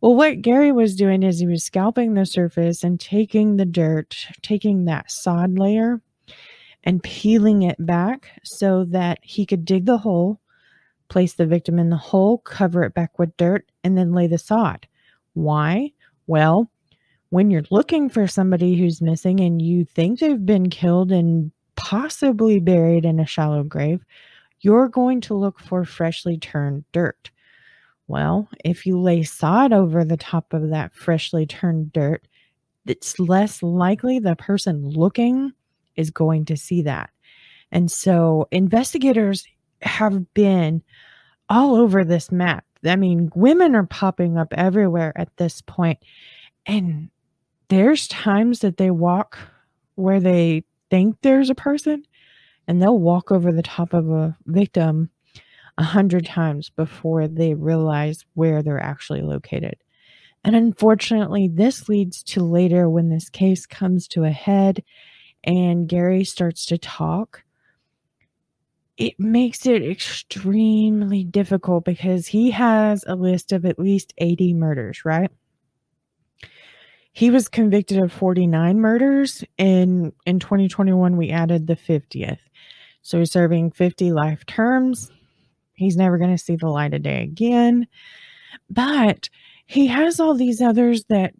[0.00, 4.28] Well, what Gary was doing is he was scalping the surface and taking the dirt,
[4.42, 6.00] taking that sod layer
[6.84, 10.40] and peeling it back so that he could dig the hole,
[11.08, 14.38] place the victim in the hole, cover it back with dirt, and then lay the
[14.38, 14.86] sod.
[15.34, 15.92] Why?
[16.28, 16.70] Well,
[17.30, 22.60] when you're looking for somebody who's missing and you think they've been killed and possibly
[22.60, 24.04] buried in a shallow grave,
[24.60, 27.30] you're going to look for freshly turned dirt.
[28.08, 32.26] Well, if you lay sod over the top of that freshly turned dirt,
[32.86, 35.52] it's less likely the person looking
[35.94, 37.10] is going to see that.
[37.70, 39.46] And so investigators
[39.82, 40.82] have been
[41.50, 42.64] all over this map.
[42.84, 45.98] I mean, women are popping up everywhere at this point.
[46.64, 47.10] And
[47.68, 49.38] there's times that they walk
[49.96, 52.04] where they think there's a person
[52.66, 55.10] and they'll walk over the top of a victim
[55.78, 59.76] a hundred times before they realize where they're actually located.
[60.44, 64.82] And unfortunately, this leads to later when this case comes to a head
[65.44, 67.44] and Gary starts to talk,
[68.96, 75.04] it makes it extremely difficult because he has a list of at least 80 murders,
[75.04, 75.30] right?
[77.12, 82.38] He was convicted of 49 murders and in 2021 we added the 50th.
[83.02, 85.10] So he's serving 50 life terms.
[85.78, 87.86] He's never going to see the light of day again.
[88.68, 89.30] But
[89.66, 91.34] he has all these others that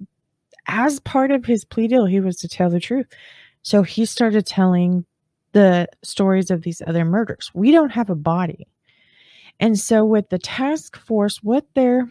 [0.68, 3.06] as part of his plea deal he was to tell the truth.
[3.62, 5.04] So he started telling
[5.52, 7.50] the stories of these other murders.
[7.52, 8.68] We don't have a body.
[9.58, 12.08] And so with the task force, what their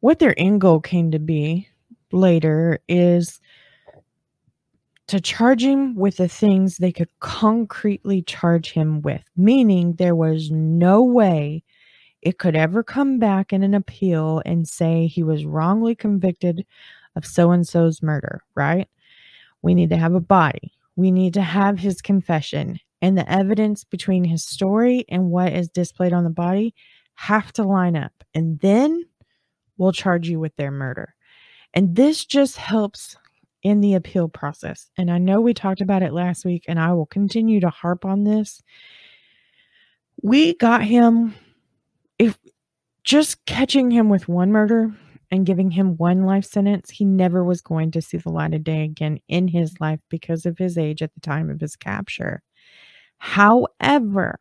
[0.00, 1.68] what their end goal came to be
[2.12, 3.40] later is
[5.08, 10.50] to charge him with the things they could concretely charge him with, meaning there was
[10.50, 11.62] no way
[12.22, 16.64] it could ever come back in an appeal and say he was wrongly convicted
[17.16, 18.88] of so and so's murder, right?
[19.62, 20.72] We need to have a body.
[20.96, 25.68] We need to have his confession and the evidence between his story and what is
[25.68, 26.74] displayed on the body
[27.14, 28.12] have to line up.
[28.34, 29.04] And then
[29.76, 31.14] we'll charge you with their murder.
[31.74, 33.16] And this just helps
[33.64, 34.90] in the appeal process.
[34.96, 38.04] And I know we talked about it last week, and I will continue to harp
[38.04, 38.62] on this.
[40.22, 41.34] We got him,
[42.18, 42.38] if
[43.02, 44.94] just catching him with one murder
[45.30, 48.62] and giving him one life sentence, he never was going to see the light of
[48.62, 52.42] day again in his life because of his age at the time of his capture.
[53.18, 54.36] However,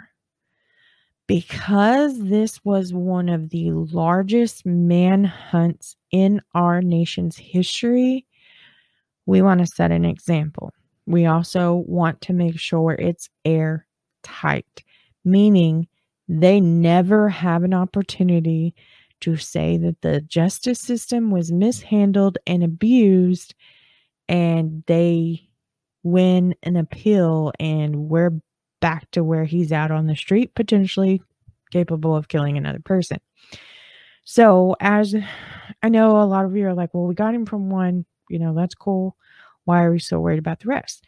[1.28, 8.26] because this was one of the largest manhunts in our nation's history,
[9.26, 10.72] we want to set an example.
[11.06, 14.84] We also want to make sure it's airtight,
[15.26, 15.88] meaning
[16.28, 18.74] they never have an opportunity
[19.22, 23.56] to say that the justice system was mishandled and abused
[24.28, 25.48] and they
[26.04, 28.32] win an appeal and we're
[28.82, 31.22] back to where he's out on the street, potentially
[31.72, 33.18] capable of killing another person.
[34.26, 35.16] So, as
[35.82, 38.40] I know a lot of you are like, well, we got him from one, you
[38.40, 39.16] know, that's cool.
[39.66, 41.06] Why are we so worried about the rest?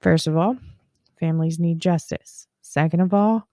[0.00, 0.56] First of all,
[1.18, 2.46] families need justice.
[2.60, 3.48] Second of all,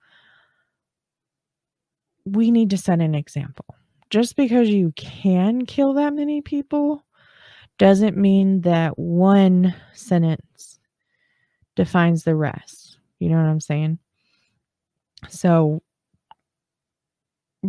[2.25, 3.65] we need to set an example.
[4.09, 7.03] Just because you can kill that many people
[7.77, 10.79] doesn't mean that one sentence
[11.75, 12.97] defines the rest.
[13.19, 13.99] You know what I'm saying?
[15.29, 15.81] So,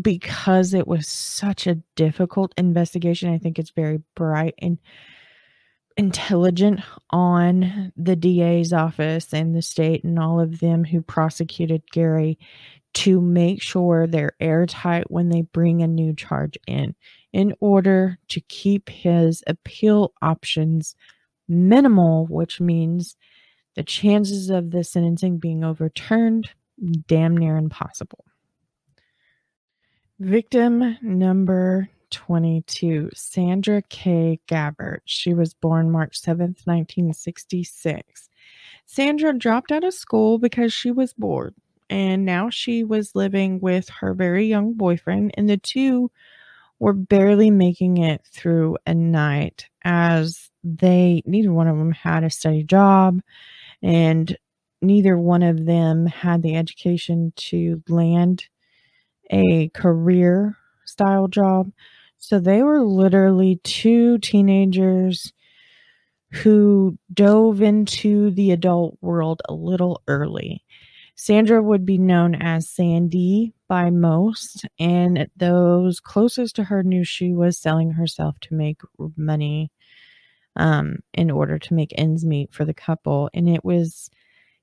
[0.00, 4.78] because it was such a difficult investigation, I think it's very bright and
[5.96, 6.80] intelligent
[7.10, 12.38] on the DA's office and the state and all of them who prosecuted Gary
[12.94, 16.94] to make sure they're airtight when they bring a new charge in
[17.32, 20.94] in order to keep his appeal options
[21.48, 23.16] minimal, which means
[23.74, 26.50] the chances of the sentencing being overturned
[27.08, 28.24] damn near impossible.
[30.20, 34.40] Victim number 22, Sandra K.
[34.48, 35.00] Gabbert.
[35.04, 38.30] She was born March 7th, 1966.
[38.86, 41.54] Sandra dropped out of school because she was bored,
[41.90, 46.10] and now she was living with her very young boyfriend, and the two
[46.78, 52.30] were barely making it through a night as they neither one of them had a
[52.30, 53.20] steady job
[53.82, 54.36] and
[54.80, 58.46] neither one of them had the education to land
[59.30, 61.70] a career style job.
[62.26, 65.30] So they were literally two teenagers
[66.32, 70.64] who dove into the adult world a little early.
[71.16, 77.34] Sandra would be known as Sandy by most, and those closest to her knew she
[77.34, 78.80] was selling herself to make
[79.18, 79.70] money
[80.56, 83.28] um, in order to make ends meet for the couple.
[83.34, 84.08] And it was,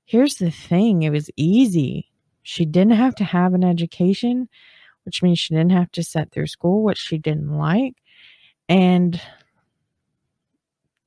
[0.04, 2.10] here's the thing it was easy.
[2.42, 4.48] She didn't have to have an education,
[5.04, 7.94] which means she didn't have to sit through school, which she didn't like.
[8.68, 9.20] And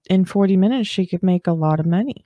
[0.10, 2.26] in 40 minutes, she could make a lot of money.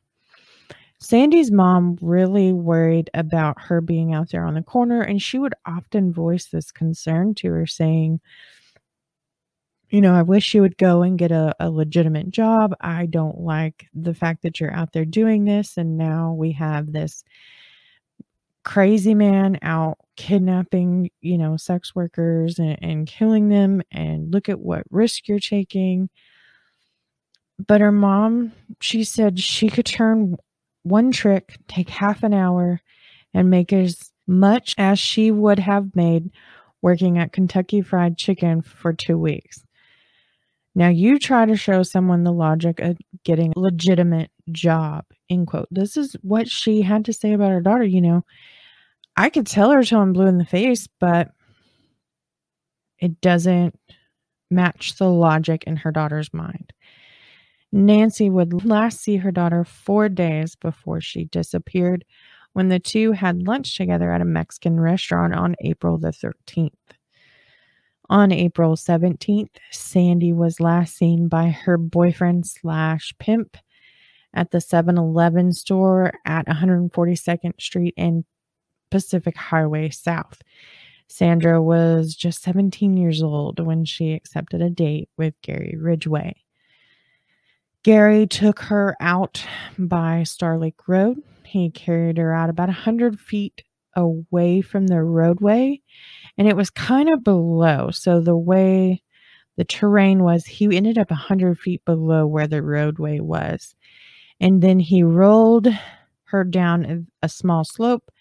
[1.02, 5.54] Sandy's mom really worried about her being out there on the corner, and she would
[5.66, 8.20] often voice this concern to her, saying,
[9.90, 12.76] you know, I wish you would go and get a, a legitimate job.
[12.80, 15.78] I don't like the fact that you're out there doing this.
[15.78, 17.24] And now we have this
[18.64, 23.82] crazy man out kidnapping, you know, sex workers and, and killing them.
[23.91, 26.10] And look at what risk you're taking.
[27.66, 30.38] But her mom, she said she could turn
[30.84, 32.82] one trick, take half an hour,
[33.34, 36.32] and make as much as she would have made
[36.82, 39.66] working at Kentucky Fried Chicken for two weeks.
[40.76, 45.68] Now you try to show someone the logic of getting a legitimate job, end quote.
[45.72, 47.84] This is what she had to say about her daughter.
[47.84, 48.26] You know,
[49.16, 51.30] I could tell her till I'm blue in the face, but
[53.00, 53.80] it doesn't
[54.52, 56.74] match the logic in her daughter's mind.
[57.72, 62.04] Nancy would last see her daughter four days before she disappeared
[62.54, 66.72] when the two had lunch together at a Mexican restaurant on April the 13th.
[68.10, 73.56] On April 17th, Sandy was last seen by her boyfriend slash pimp
[74.34, 78.26] at the 7 Eleven store at 142nd Street and
[78.92, 80.42] Pacific Highway South.
[81.08, 86.36] Sandra was just 17 years old when she accepted a date with Gary Ridgway.
[87.84, 89.44] Gary took her out
[89.78, 91.24] by Star Lake Road.
[91.46, 93.64] He carried her out about 100 feet
[93.96, 95.82] away from the roadway
[96.38, 97.90] and it was kind of below.
[97.92, 99.02] So the way
[99.58, 100.46] the terrain was.
[100.46, 103.76] He ended up 100 feet below where the roadway was.
[104.40, 105.68] And then he rolled
[106.26, 108.12] her down a, small slope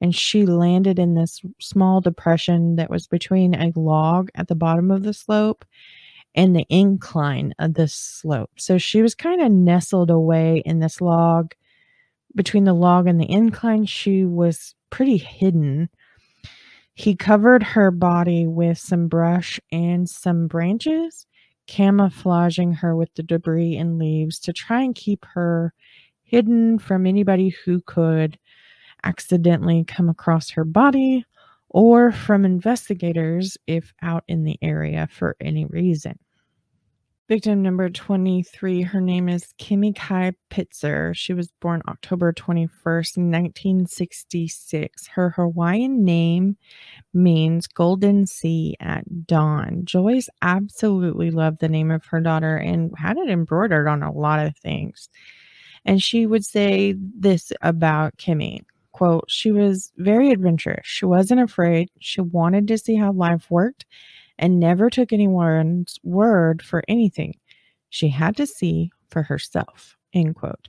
[0.00, 4.90] and she landed in this small depression that was between a log at the bottom
[4.90, 5.64] of the slope
[6.34, 8.50] and the incline of the slope.
[8.56, 11.54] So she was kind of nestled away in this log.
[12.34, 15.88] Between the log and the incline, she was pretty hidden.
[16.94, 21.26] He covered her body with some brush and some branches,
[21.66, 25.72] camouflaging her with the debris and leaves to try and keep her
[26.22, 28.38] hidden from anybody who could
[29.04, 31.24] accidentally come across her body
[31.68, 36.18] or from investigators if out in the area for any reason.
[37.28, 41.12] Victim number 23, her name is Kimmy Kai Pitsor.
[41.12, 45.08] She was born October 21st, 1966.
[45.08, 46.56] Her Hawaiian name
[47.12, 49.80] means golden sea at dawn.
[49.82, 54.38] Joyce absolutely loved the name of her daughter and had it embroidered on a lot
[54.38, 55.08] of things.
[55.84, 58.60] And she would say this about Kimmy
[58.92, 60.86] quote, she was very adventurous.
[60.86, 61.90] She wasn't afraid.
[61.98, 63.84] She wanted to see how life worked
[64.38, 67.34] and never took anyone's word for anything.
[67.90, 69.96] She had to see for herself.
[70.12, 70.68] End quote.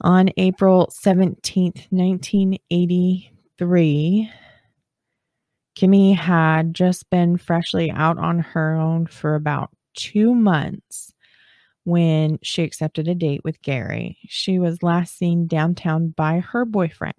[0.00, 4.30] On April 17th, 1983,
[5.76, 11.12] Kimmy had just been freshly out on her own for about two months
[11.84, 14.18] when she accepted a date with Gary.
[14.28, 17.14] She was last seen downtown by her boyfriend.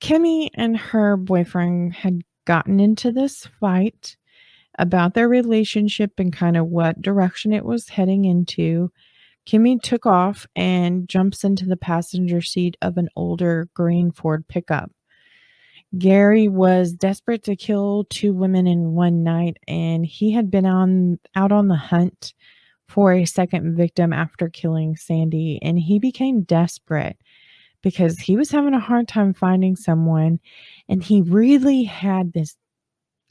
[0.00, 4.16] Kimmy and her boyfriend had gotten into this fight
[4.78, 8.90] about their relationship and kind of what direction it was heading into.
[9.46, 14.90] Kimmy took off and jumps into the passenger seat of an older green Ford pickup.
[15.98, 21.18] Gary was desperate to kill two women in one night and he had been on
[21.36, 22.34] out on the hunt
[22.88, 27.16] for a second victim after killing Sandy, and he became desperate
[27.82, 30.40] because he was having a hard time finding someone,
[30.88, 32.56] and he really had this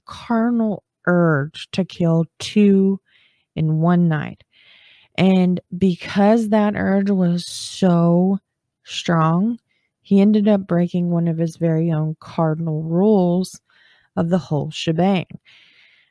[0.06, 3.00] carnal urge to kill two
[3.56, 4.44] in one night.
[5.16, 8.40] And because that urge was so
[8.84, 9.60] strong,
[10.02, 13.62] he ended up breaking one of his very own cardinal rules
[14.16, 15.28] of the whole shebang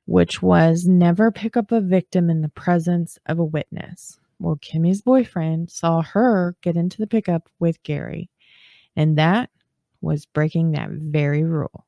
[0.06, 4.18] which was never pick up a victim in the presence of a witness.
[4.38, 8.28] Well, Kimmy's boyfriend saw her get into the pickup with Gary,
[8.96, 9.50] and that
[10.00, 11.86] was breaking that very rule.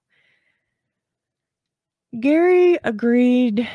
[2.21, 3.69] Gary agreed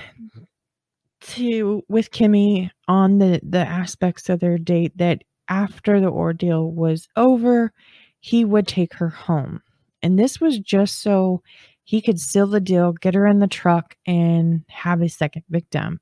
[1.21, 7.07] to with Kimmy on the the aspects of their date that after the ordeal was
[7.15, 7.73] over,
[8.19, 9.61] he would take her home.
[10.01, 11.41] And this was just so
[11.83, 15.99] he could seal the deal, get her in the truck, and have a second victim.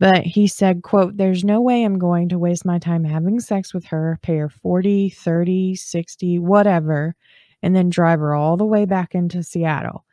[0.00, 3.72] But he said, quote, there's no way I'm going to waste my time having sex
[3.72, 7.14] with her, pay her 40, 30, 60, whatever,
[7.62, 10.04] and then drive her all the way back into Seattle.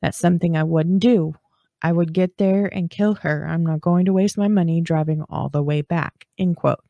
[0.00, 1.34] That's something I wouldn't do.
[1.82, 3.46] I would get there and kill her.
[3.46, 6.26] I'm not going to waste my money driving all the way back.
[6.36, 6.84] End quote.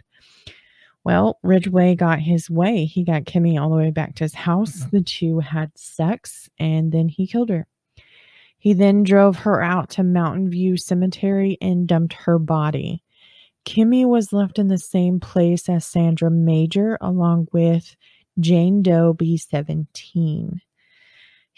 [1.04, 2.84] Well, Ridgway got his way.
[2.84, 4.80] He got Kimmy all the way back to his house.
[4.80, 4.96] Mm-hmm.
[4.96, 7.66] The two had sex and then he killed her.
[8.59, 13.04] He then drove her out to Mountain View Cemetery and dumped her body.
[13.64, 17.94] Kimmy was left in the same place as Sandra Major, along with
[18.40, 20.61] Jane Doe B17.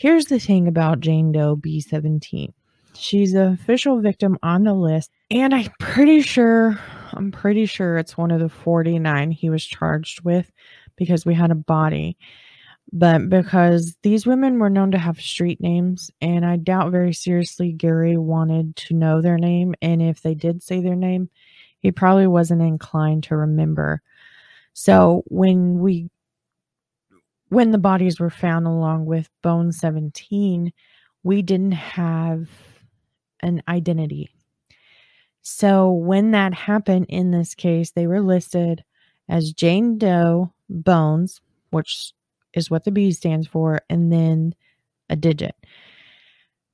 [0.00, 2.54] Here's the thing about Jane Doe B17
[2.94, 6.80] she's the official victim on the list, and I'm pretty sure
[7.12, 10.50] I'm pretty sure it's one of the 49 he was charged with
[10.96, 12.16] because we had a body.
[12.90, 17.70] But because these women were known to have street names, and I doubt very seriously
[17.70, 19.74] Gary wanted to know their name.
[19.82, 21.28] And if they did say their name,
[21.80, 24.00] he probably wasn't inclined to remember.
[24.72, 26.08] So when we
[27.50, 30.72] when the bodies were found along with bone 17
[31.22, 32.48] we didn't have
[33.42, 34.30] an identity
[35.42, 38.84] so when that happened in this case, they were listed
[39.28, 41.40] as Jane Doe Bones,
[41.70, 42.12] which
[42.52, 44.54] is what the B stands for, and then
[45.08, 45.54] a digit.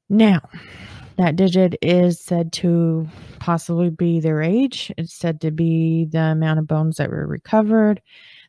[0.09, 0.49] Now,
[1.17, 3.09] that digit is said to
[3.39, 4.93] possibly be their age.
[4.99, 8.01] It's said to be the amount of bones that were recovered.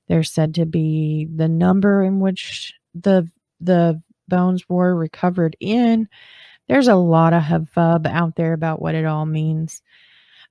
[0.08, 3.30] They're said to be the number in which the
[3.60, 6.08] the bones were recovered in.
[6.68, 9.82] There's a lot of hubbub out there about what it all means.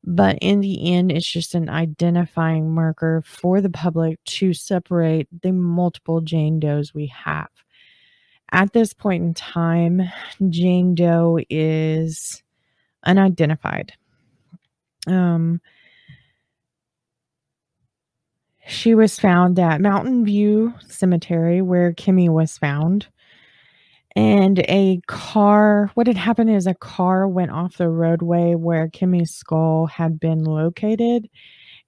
[0.02, 5.52] But in the end, it's just an identifying marker for the public to separate the
[5.52, 7.48] multiple Jane Does we have.
[8.52, 10.02] At this point in time,
[10.48, 12.42] Jane Doe is
[13.04, 13.92] unidentified.
[15.08, 15.60] Um,
[18.66, 23.06] she was found at Mountain View Cemetery where Kimmy was found.
[24.16, 29.30] And a car, what had happened is a car went off the roadway where Kimmy's
[29.30, 31.28] skull had been located.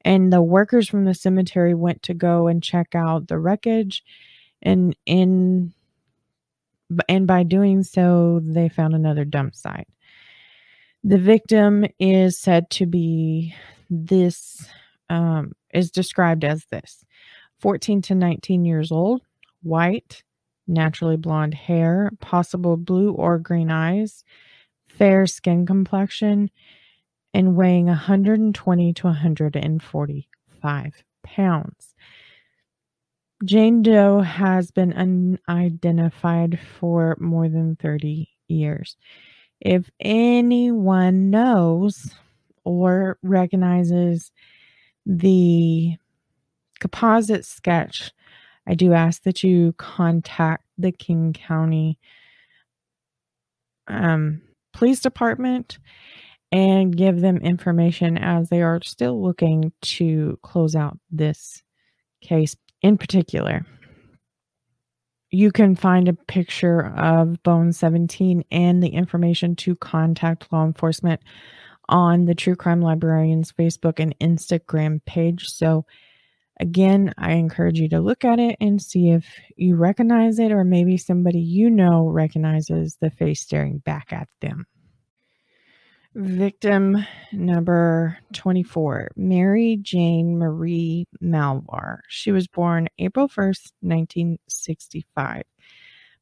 [0.05, 4.05] And the workers from the cemetery went to go and check out the wreckage.
[4.63, 5.73] And in
[7.09, 9.89] and by doing so, they found another dump site.
[11.05, 13.55] The victim is said to be
[13.91, 14.69] this
[15.11, 17.05] um, is described as this
[17.61, 19.23] 14 to 19 years old,
[19.63, 20.23] white,
[20.67, 24.25] naturally blonde hair, possible blue or green eyes,
[24.89, 26.51] fair skin complexion,
[27.35, 31.95] and weighing 120 to 145 pounds.
[33.45, 34.93] Jane Doe has been
[35.49, 38.97] unidentified for more than 30 years.
[39.61, 42.11] If anyone knows
[42.65, 44.33] or recognizes
[45.09, 45.97] the
[46.79, 48.13] composite sketch,
[48.67, 51.99] I do ask that you contact the King County
[53.89, 54.43] um,
[54.75, 55.79] Police Department
[56.53, 61.63] and give them information as they are still looking to close out this
[62.21, 63.65] case in particular.
[65.31, 71.23] You can find a picture of Bone 17 and the information to contact law enforcement
[71.89, 75.49] on the True Crime Librarians Facebook and Instagram page.
[75.49, 75.87] So,
[76.61, 79.27] again, I encourage you to look at it and see if
[79.57, 84.67] you recognize it or maybe somebody you know recognizes the face staring back at them.
[86.15, 86.97] Victim
[87.33, 91.99] number 24, Mary Jane Marie Malvar.
[92.09, 95.43] She was born April 1st, 1965.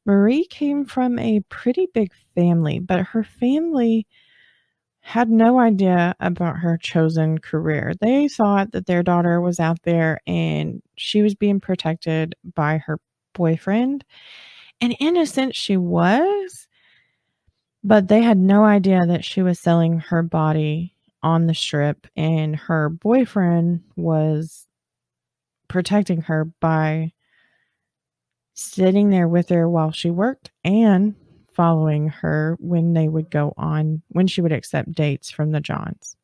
[0.05, 4.05] Marie came from a pretty big family, but her family
[5.07, 7.93] had no idea about her chosen career.
[8.01, 12.99] They thought that their daughter was out there and she was being protected by her
[13.33, 14.03] boyfriend.
[14.81, 16.67] And in a sense, she was,
[17.85, 20.93] but they had no idea that she was selling her body
[21.23, 24.67] on the strip and her boyfriend was
[25.69, 27.13] protecting her by
[28.55, 31.15] sitting there with her while she worked and
[31.57, 36.15] following her when they would go on, when she would accept dates from the Johns.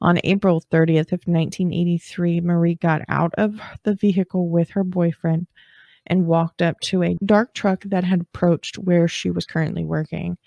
[0.00, 5.46] On April 30th of 1983, Marie got out of the vehicle with her boyfriend
[6.06, 10.38] and walked up to a dark truck that had approached where she was currently working.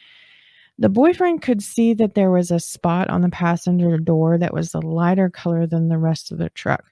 [0.80, 4.74] The boyfriend could see that there was a spot on the passenger door that was
[4.74, 6.86] a lighter color than the rest of the truck.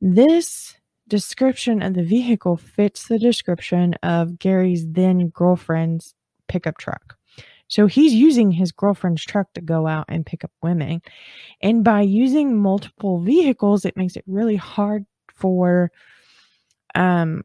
[0.00, 0.76] This
[1.06, 6.14] description of the vehicle fits the description of Gary's then girlfriend's
[6.52, 7.16] pickup truck.
[7.68, 11.00] So he's using his girlfriend's truck to go out and pick up women.
[11.62, 15.90] And by using multiple vehicles, it makes it really hard for
[16.94, 17.44] um,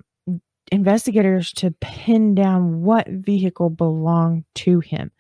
[0.70, 5.12] investigators to pin down what vehicle belonged to him,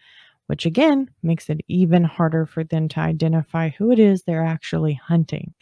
[0.48, 4.96] which again makes it even harder for them to identify who it is they're actually
[4.96, 5.54] hunting.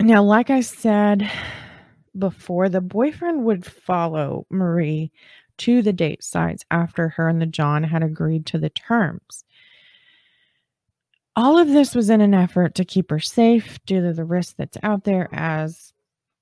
[0.00, 1.30] Now, like I said,
[2.18, 5.12] before, the boyfriend would follow Marie
[5.58, 9.44] to the date sites after her and the John had agreed to the terms.
[11.36, 14.56] All of this was in an effort to keep her safe due to the risk
[14.56, 15.92] that's out there as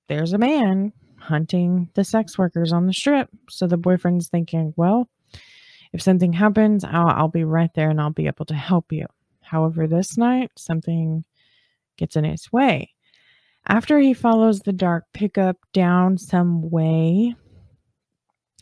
[0.09, 3.29] there's a man hunting the sex workers on the strip.
[3.51, 5.09] So the boyfriend's thinking, well,
[5.93, 9.07] if something happens, I'll, I'll be right there and I'll be able to help you.
[9.41, 11.25] However, this night, something
[11.97, 12.93] gets in his way.
[13.69, 17.35] After he follows the dark pickup down some way,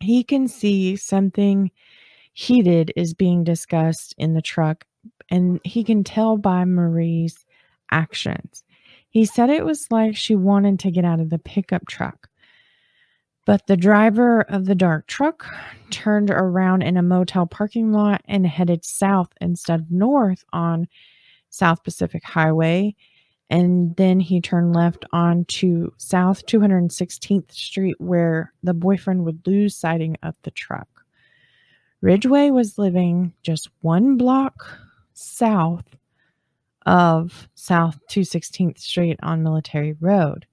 [0.01, 1.71] he can see something
[2.33, 4.85] heated is being discussed in the truck,
[5.31, 7.45] and he can tell by Marie's
[7.91, 8.65] actions.
[9.11, 12.29] He said it was like she wanted to get out of the pickup truck.
[13.47, 15.47] But the driver of the dark truck
[15.91, 20.89] turned around in a motel parking lot and headed south instead of north on
[21.51, 22.97] South Pacific Highway
[23.51, 30.17] and then he turned left onto South 216th Street, where the boyfriend would lose sighting
[30.23, 30.89] of the truck.
[32.01, 34.79] Ridgway was living just one block
[35.15, 35.97] south
[36.87, 40.47] of South 216th Street on Military Road.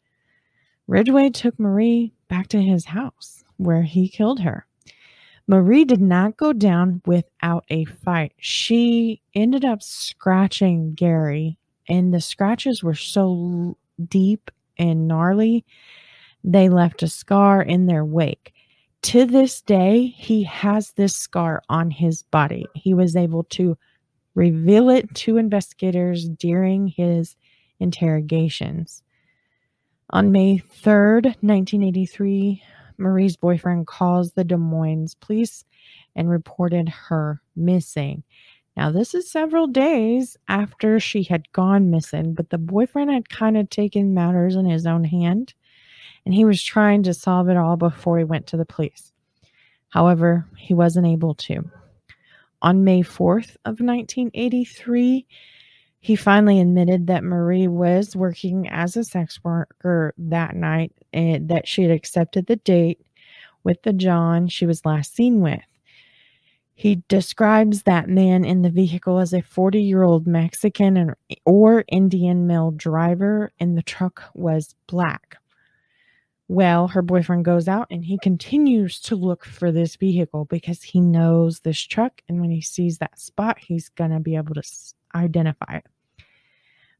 [0.87, 4.65] Ridgway took Marie back to his house, where he killed her.
[5.47, 8.33] Marie did not go down without a fight.
[8.37, 11.57] She ended up scratching Gary
[11.87, 13.77] and the scratches were so
[14.07, 15.65] deep and gnarly,
[16.43, 18.53] they left a scar in their wake.
[19.03, 22.65] To this day, he has this scar on his body.
[22.75, 23.77] He was able to
[24.35, 27.35] reveal it to investigators during his
[27.79, 29.03] interrogations.
[30.11, 32.61] On May 3rd, 1983,
[32.97, 35.65] Marie's boyfriend calls the Des Moines police
[36.15, 38.23] and reported her missing.
[38.81, 43.55] Now, this is several days after she had gone missing, but the boyfriend had kind
[43.55, 45.53] of taken matters in his own hand
[46.25, 49.13] and he was trying to solve it all before he went to the police.
[49.89, 51.69] However, he wasn't able to.
[52.63, 55.27] On May 4th of 1983,
[55.99, 61.67] he finally admitted that Marie was working as a sex worker that night and that
[61.67, 62.99] she had accepted the date
[63.63, 65.61] with the John she was last seen with.
[66.81, 71.13] He describes that man in the vehicle as a 40 year old Mexican
[71.45, 75.37] or Indian male driver, and the truck was black.
[76.47, 80.99] Well, her boyfriend goes out and he continues to look for this vehicle because he
[80.99, 82.23] knows this truck.
[82.27, 84.63] And when he sees that spot, he's going to be able to
[85.13, 85.85] identify it.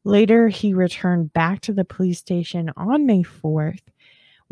[0.04, 3.82] Later, he returned back to the police station on May 4th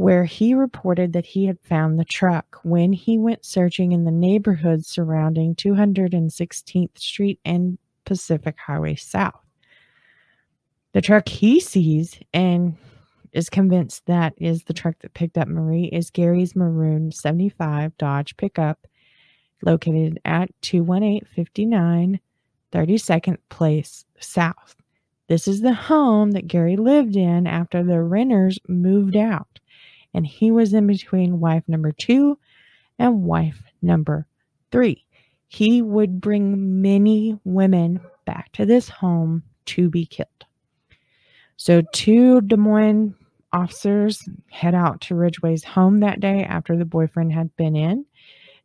[0.00, 4.10] where he reported that he had found the truck when he went searching in the
[4.10, 7.76] neighborhood surrounding 216th Street and
[8.06, 9.44] Pacific Highway South.
[10.94, 12.78] The truck he sees and
[13.34, 18.34] is convinced that is the truck that picked up Marie is Gary's maroon 75 Dodge
[18.38, 18.86] pickup
[19.60, 22.18] located at 21859
[22.72, 24.76] 32nd Place South.
[25.28, 29.59] This is the home that Gary lived in after the renters moved out
[30.14, 32.38] and he was in between wife number two
[32.98, 34.26] and wife number
[34.70, 35.04] three.
[35.48, 40.28] He would bring many women back to this home to be killed.
[41.56, 43.14] So, two Des Moines
[43.52, 48.06] officers head out to Ridgway's home that day after the boyfriend had been in,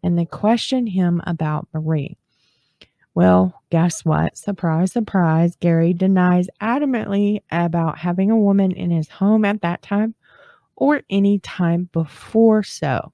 [0.04, 2.18] and they question him about Marie.
[3.16, 4.38] Well, guess what?
[4.38, 5.56] Surprise, surprise.
[5.56, 10.14] Gary denies adamantly about having a woman in his home at that time
[10.76, 13.12] or any time before so.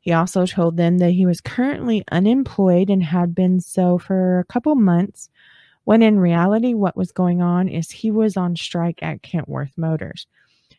[0.00, 4.44] He also told them that he was currently unemployed and had been so for a
[4.44, 5.30] couple months,
[5.84, 10.26] when in reality, what was going on is he was on strike at Kenworth Motors.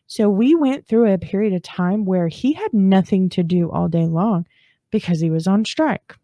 [0.07, 3.87] So we went through a period of time where he had nothing to do all
[3.87, 4.45] day long
[4.91, 6.15] because he was on strike.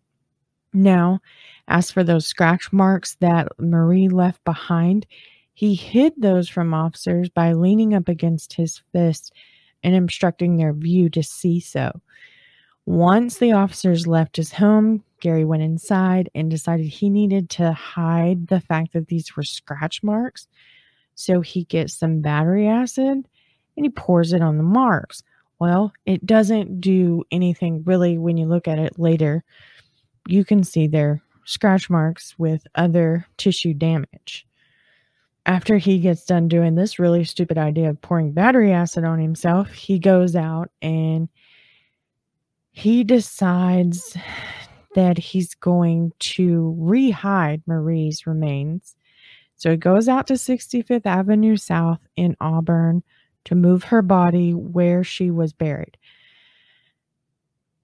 [0.73, 1.19] Now,
[1.67, 5.07] as for those scratch marks that Marie left behind,
[5.53, 9.34] he hid those from officers by leaning up against his fist
[9.84, 12.01] and obstructing their view to see so.
[12.86, 18.47] Once the officers left his home, Gary went inside and decided he needed to hide
[18.47, 20.47] the fact that these were scratch marks.
[21.13, 23.27] So he gets some battery acid
[23.77, 25.23] and he pours it on the marks.
[25.59, 29.43] Well, it doesn't do anything really when you look at it later.
[30.27, 34.47] You can see their scratch marks with other tissue damage
[35.46, 39.72] after he gets done doing this really stupid idea of pouring battery acid on himself,
[39.72, 41.30] he goes out and
[42.72, 44.16] he decides
[44.96, 48.96] that he's going to rehide Marie's remains.
[49.56, 53.04] So he goes out to 65th Avenue South in Auburn
[53.46, 55.98] to move her body where she was buried.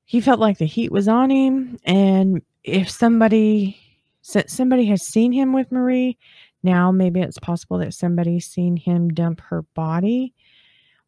[0.05, 3.78] He felt like the heat was on him, and if somebody
[4.22, 6.18] somebody has seen him with Marie,
[6.64, 10.34] now, maybe it's possible that somebody's seen him dump her body.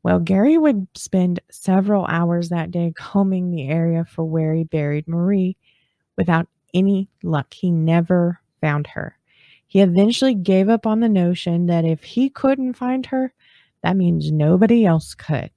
[0.03, 5.07] Well, Gary would spend several hours that day combing the area for where he buried
[5.07, 5.57] Marie
[6.17, 7.53] without any luck.
[7.53, 9.17] He never found her.
[9.67, 13.33] He eventually gave up on the notion that if he couldn't find her,
[13.83, 15.51] that means nobody else could.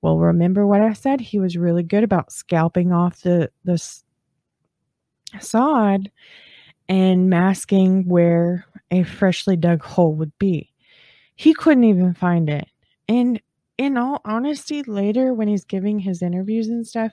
[0.00, 1.20] Well, remember what I said?
[1.20, 3.82] He was really good about scalping off the, the
[5.40, 6.10] sod
[6.92, 10.70] and masking where a freshly dug hole would be.
[11.34, 12.68] He couldn't even find it.
[13.08, 13.40] And
[13.78, 17.12] in all honesty, later when he's giving his interviews and stuff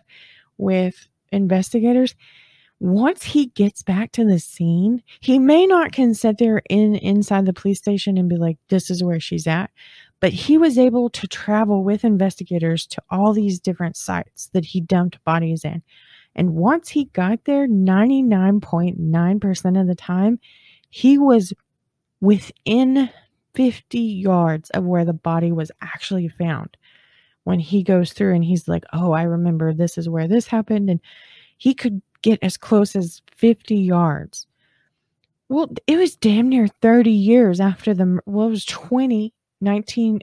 [0.57, 2.13] with investigators,
[2.81, 7.45] once he gets back to the scene, he may not can sit there in inside
[7.45, 9.71] the police station and be like, this is where she's at.
[10.19, 14.81] But he was able to travel with investigators to all these different sites that he
[14.81, 15.83] dumped bodies in.
[16.39, 20.39] And once he got there, 99.9% of the time,
[20.89, 21.51] he was
[22.21, 23.09] within
[23.55, 26.77] 50 yards of where the body was actually found.
[27.43, 30.89] When he goes through and he's like, Oh, I remember this is where this happened.
[30.89, 31.01] And
[31.57, 34.47] he could get as close as 50 yards.
[35.49, 40.19] Well, it was damn near 30 years after the, well, it was 20, 19,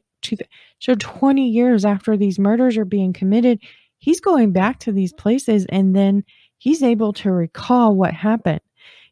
[0.79, 3.61] so 20 years after these murders are being committed,
[4.07, 6.23] he's going back to these places and then
[6.59, 8.61] he's able to recall what happened.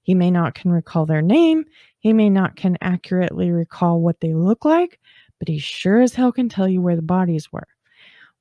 [0.04, 1.64] He may not can recall their name.
[1.98, 5.00] He may not can accurately recall what they look like,
[5.40, 7.66] but he sure as hell can tell you where the bodies were.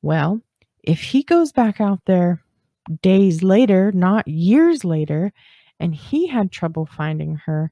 [0.03, 0.41] Well,
[0.83, 2.43] if he goes back out there
[3.01, 5.33] days later, not years later,
[5.79, 7.71] and he had trouble finding her,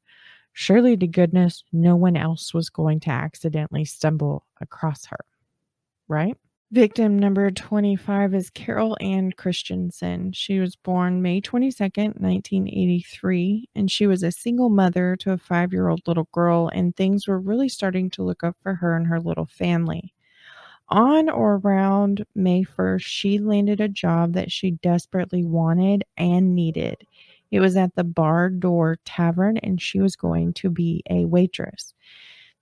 [0.53, 5.23] surely to goodness no one else was going to accidentally stumble across her.
[6.07, 6.35] Right?
[6.71, 10.31] Victim number 25 is Carol Ann Christensen.
[10.31, 15.73] She was born May 22nd, 1983, and she was a single mother to a five
[15.73, 19.07] year old little girl, and things were really starting to look up for her and
[19.07, 20.13] her little family.
[20.87, 27.05] On or around May 1st, she landed a job that she desperately wanted and needed.
[27.51, 31.93] It was at the Barn Door Tavern, and she was going to be a waitress.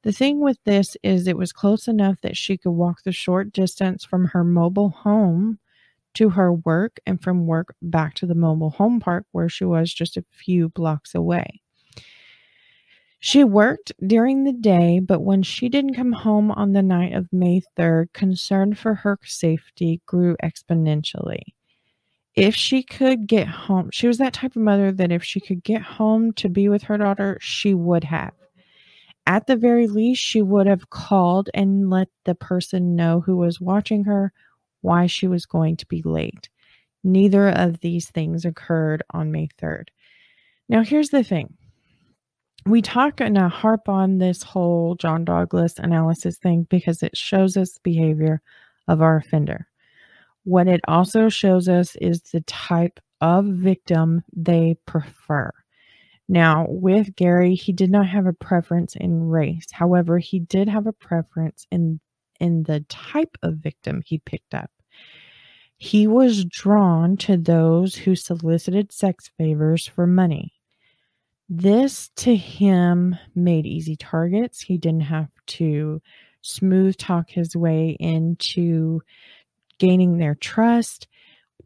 [0.03, 3.51] The thing with this is it was close enough that she could walk the short
[3.51, 5.59] distance from her mobile home
[6.13, 9.93] to her work and from work back to the mobile home park where she was
[9.93, 11.61] just a few blocks away.
[13.19, 17.33] She worked during the day, but when she didn't come home on the night of
[17.33, 21.41] May 3rd, concern for her safety grew exponentially.
[22.35, 25.61] If she could get home, she was that type of mother that if she could
[25.61, 28.31] get home to be with her daughter, she would have
[29.29, 33.61] at the very least, she would have called and let the person know who was
[33.61, 34.33] watching her
[34.81, 36.49] why she was going to be late.
[37.03, 39.89] Neither of these things occurred on May 3rd.
[40.67, 41.53] Now, here's the thing
[42.65, 47.55] we talk and I harp on this whole John Douglas analysis thing because it shows
[47.55, 48.41] us behavior
[48.87, 49.67] of our offender.
[50.43, 55.51] What it also shows us is the type of victim they prefer.
[56.31, 59.65] Now, with Gary, he did not have a preference in race.
[59.71, 61.99] However, he did have a preference in
[62.39, 64.71] in the type of victim he picked up.
[65.75, 70.53] He was drawn to those who solicited sex favors for money.
[71.49, 74.61] This to him made easy targets.
[74.61, 76.01] He didn't have to
[76.41, 79.01] smooth talk his way into
[79.79, 81.07] gaining their trust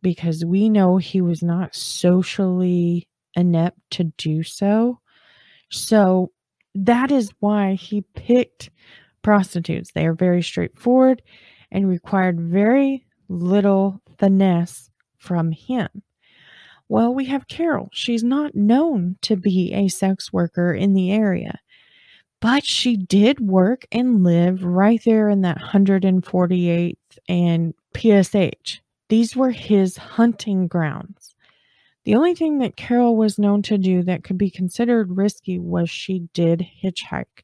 [0.01, 4.99] because we know he was not socially inept to do so.
[5.69, 6.31] So
[6.75, 8.69] that is why he picked
[9.21, 9.91] prostitutes.
[9.91, 11.21] They are very straightforward
[11.71, 15.89] and required very little finesse from him.
[16.89, 17.89] Well, we have Carol.
[17.91, 21.59] She's not known to be a sex worker in the area,
[22.41, 26.95] but she did work and live right there in that 148th
[27.27, 28.79] and PSH.
[29.09, 31.32] These were his hunting grounds.
[32.05, 35.89] The only thing that Carol was known to do that could be considered risky was
[35.89, 37.43] she did hitchhike.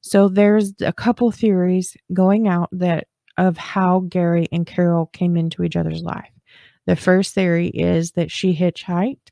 [0.00, 5.62] So there's a couple theories going out that of how Gary and Carol came into
[5.62, 6.30] each other's life.
[6.86, 9.30] The first theory is that she hitchhiked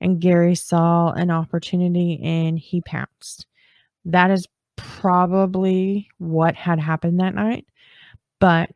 [0.00, 3.46] and Gary saw an opportunity and he pounced.
[4.04, 4.46] That is
[4.76, 7.66] probably what had happened that night,
[8.38, 8.70] but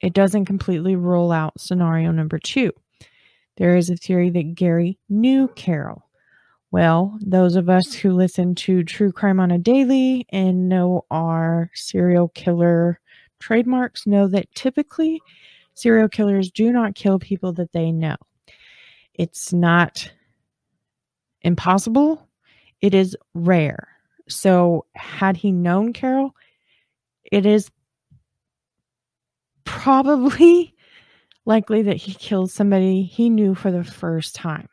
[0.00, 2.72] it doesn't completely rule out scenario number two.
[3.58, 6.06] There is a theory that Gary knew Carol.
[6.70, 11.70] Well, those of us who listen to True Crime on a Daily and know our
[11.74, 13.00] serial killer
[13.40, 15.20] trademarks know that typically
[15.74, 18.16] serial killers do not kill people that they know.
[19.14, 20.08] It's not
[21.42, 22.28] impossible,
[22.80, 23.88] it is rare.
[24.28, 26.34] So, had he known Carol,
[27.24, 27.70] it is
[29.64, 30.74] probably
[31.48, 34.68] likely that he killed somebody he knew for the first time.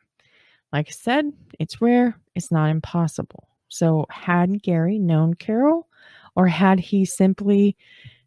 [0.72, 3.48] Like I said, it's rare, it's not impossible.
[3.68, 5.88] So, had Gary known Carol,
[6.36, 7.76] or had he simply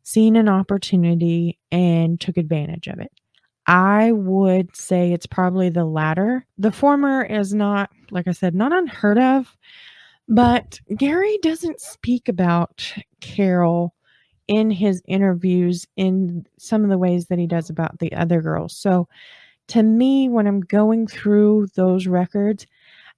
[0.02, 3.12] seen an opportunity and took advantage of it?
[3.68, 6.44] I would say it's probably the latter.
[6.58, 9.56] The former is not, like I said, not unheard of,
[10.28, 12.92] but Gary doesn't speak about
[13.22, 13.94] Carol
[14.50, 18.76] in his interviews in some of the ways that he does about the other girls.
[18.76, 19.08] So
[19.68, 22.66] to me, when I'm going through those records,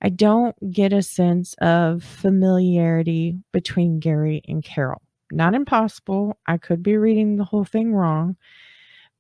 [0.01, 5.01] I don't get a sense of familiarity between Gary and Carol.
[5.32, 6.38] Not impossible.
[6.47, 8.36] I could be reading the whole thing wrong.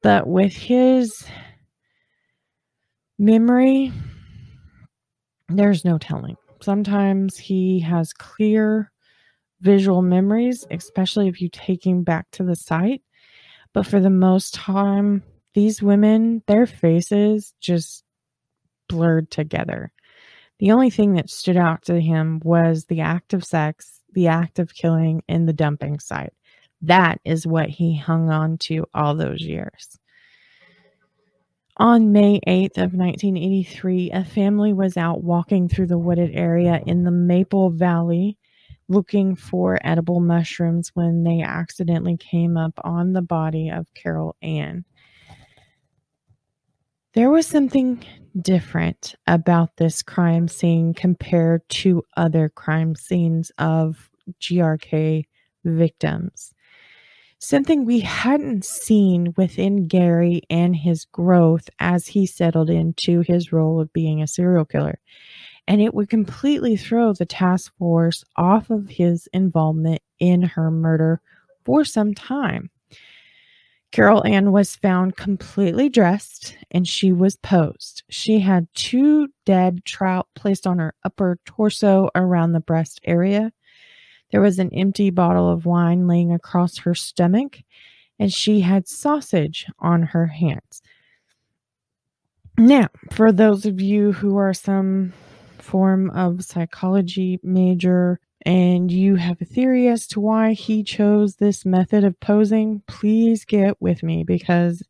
[0.03, 1.25] But with his
[3.17, 3.93] memory,
[5.47, 6.35] there's no telling.
[6.61, 8.90] Sometimes he has clear
[9.61, 13.01] visual memories, especially if you take him back to the site.
[13.73, 18.03] But for the most time, these women, their faces just
[18.89, 19.91] blurred together.
[20.59, 24.59] The only thing that stood out to him was the act of sex, the act
[24.59, 26.33] of killing, and the dumping site.
[26.81, 29.97] That is what he hung on to all those years.
[31.77, 37.03] On May 8th of 1983, a family was out walking through the wooded area in
[37.03, 38.37] the Maple Valley
[38.91, 44.83] looking for edible mushrooms when they accidentally came up on the body of Carol Ann.
[47.13, 48.03] There was something
[48.39, 54.09] different about this crime scene compared to other crime scenes of
[54.41, 55.25] GRK
[55.63, 56.53] victims.
[57.39, 63.81] Something we hadn't seen within Gary and his growth as he settled into his role
[63.81, 64.99] of being a serial killer.
[65.71, 71.21] And it would completely throw the task force off of his involvement in her murder
[71.63, 72.69] for some time.
[73.93, 78.03] Carol Ann was found completely dressed and she was posed.
[78.09, 83.53] She had two dead trout placed on her upper torso around the breast area.
[84.29, 87.59] There was an empty bottle of wine laying across her stomach,
[88.19, 90.81] and she had sausage on her hands.
[92.57, 95.13] Now, for those of you who are some
[95.61, 101.65] form of psychology major and you have a theory as to why he chose this
[101.65, 104.81] method of posing, please get with me because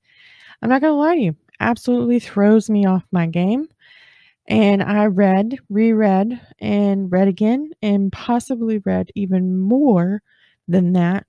[0.61, 3.67] I'm not going to lie to you, absolutely throws me off my game.
[4.47, 10.21] And I read, reread, and read again, and possibly read even more
[10.67, 11.25] than that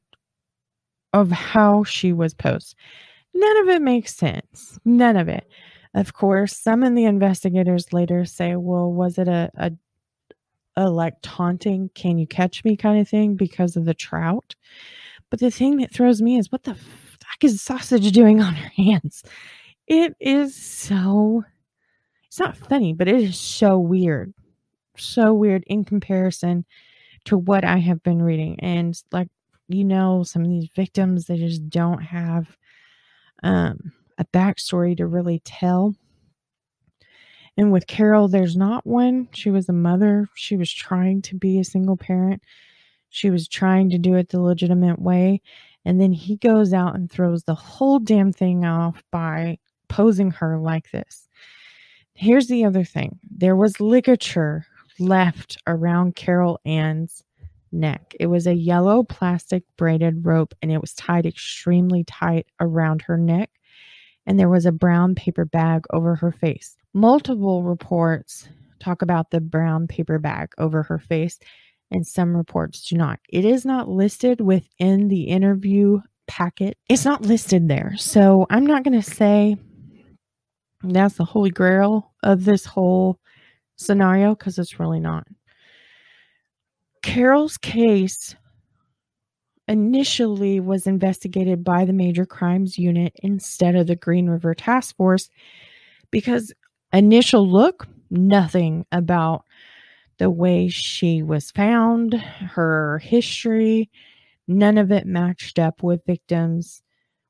[1.13, 2.75] of how she was posed.
[3.35, 4.79] None of it makes sense.
[4.85, 5.47] None of it.
[5.95, 9.73] Of course, some of the investigators later say, well, was it a, a
[10.77, 14.55] a like taunting, can you catch me kind of thing because of the trout.
[15.31, 18.71] But the thing that throws me is what the fuck is sausage doing on her
[18.77, 19.23] hands?
[19.87, 21.45] It is so,
[22.27, 24.33] it's not funny, but it is so weird.
[24.97, 26.65] So weird in comparison
[27.25, 28.61] to what I have been reading.
[28.61, 29.29] And like,
[29.69, 32.57] you know, some of these victims, they just don't have
[33.43, 33.93] um,
[34.23, 35.95] a backstory to really tell.
[37.57, 39.29] And with Carol, there's not one.
[39.33, 40.29] She was a mother.
[40.35, 42.43] She was trying to be a single parent.
[43.11, 45.43] She was trying to do it the legitimate way.
[45.85, 49.59] And then he goes out and throws the whole damn thing off by
[49.89, 51.29] posing her like this.
[52.15, 54.65] Here's the other thing there was ligature
[54.99, 57.25] left around Carol Ann's
[57.73, 58.15] neck.
[58.21, 63.19] It was a yellow plastic braided rope and it was tied extremely tight around her
[63.19, 63.51] neck.
[64.27, 66.77] And there was a brown paper bag over her face.
[66.95, 68.49] Multiple reports
[68.81, 71.39] talk about the brown paper bag over her face,
[71.91, 73.21] and some reports do not.
[73.29, 77.95] It is not listed within the interview packet, it's not listed there.
[77.97, 79.57] So I'm not going to say
[80.83, 83.19] that's the holy grail of this whole
[83.77, 85.27] scenario because it's really not.
[87.03, 88.37] Carol's case
[89.69, 95.31] initially was investigated by the Major Crimes Unit instead of the Green River Task Force
[96.11, 96.53] because
[96.93, 99.45] initial look, nothing about
[100.19, 103.91] the way she was found, her history,
[104.47, 106.83] none of it matched up with victims,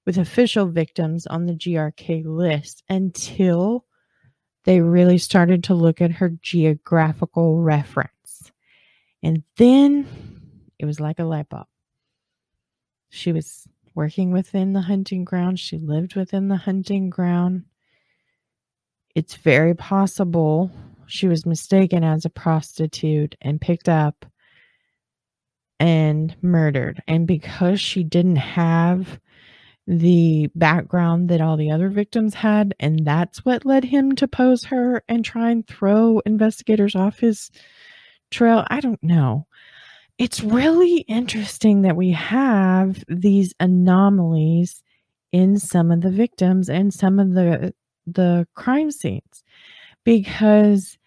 [0.05, 3.85] with official victims on the GRK list until
[4.65, 8.53] they really started to look at her geographical reference.
[9.23, 10.07] And then
[10.79, 11.67] it was like a light bulb.
[13.13, 17.65] She was working within the hunting ground, she lived within the hunting ground
[19.15, 20.71] it's very possible
[21.07, 24.25] she was mistaken as a prostitute and picked up
[25.79, 27.03] and murdered.
[27.07, 29.21] And because she didn't have
[29.87, 34.65] the background that all the other victims had, and that's what led him to pose
[34.65, 37.51] her and try and throw investigators off his
[38.31, 39.47] trail, I don't know.
[40.19, 44.83] It's really interesting that we have these anomalies
[45.33, 47.75] in some of the victims and some of the
[48.07, 49.45] the crime scenes
[50.05, 50.99] because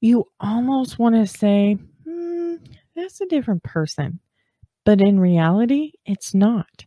[0.00, 2.54] you almost want to say, hmm,
[2.94, 4.20] that's a different person.
[4.84, 6.86] But in reality, it's not.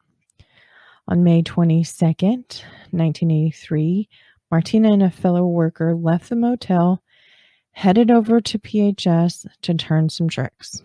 [1.07, 2.61] On May 22nd,
[2.91, 4.09] 1983,
[4.51, 7.01] Martina and a fellow worker left the motel,
[7.71, 10.83] headed over to PHS to turn some tricks.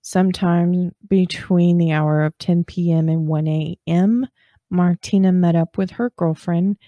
[0.00, 3.08] Sometime between the hour of 10 p.m.
[3.08, 4.28] and 1 a.m.,
[4.72, 6.78] Martina met up with her girlfriend,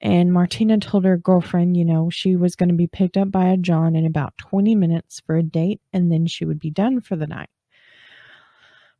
[0.00, 3.46] and Martina told her girlfriend, you know, she was going to be picked up by
[3.46, 7.00] a John in about 20 minutes for a date, and then she would be done
[7.00, 7.48] for the night.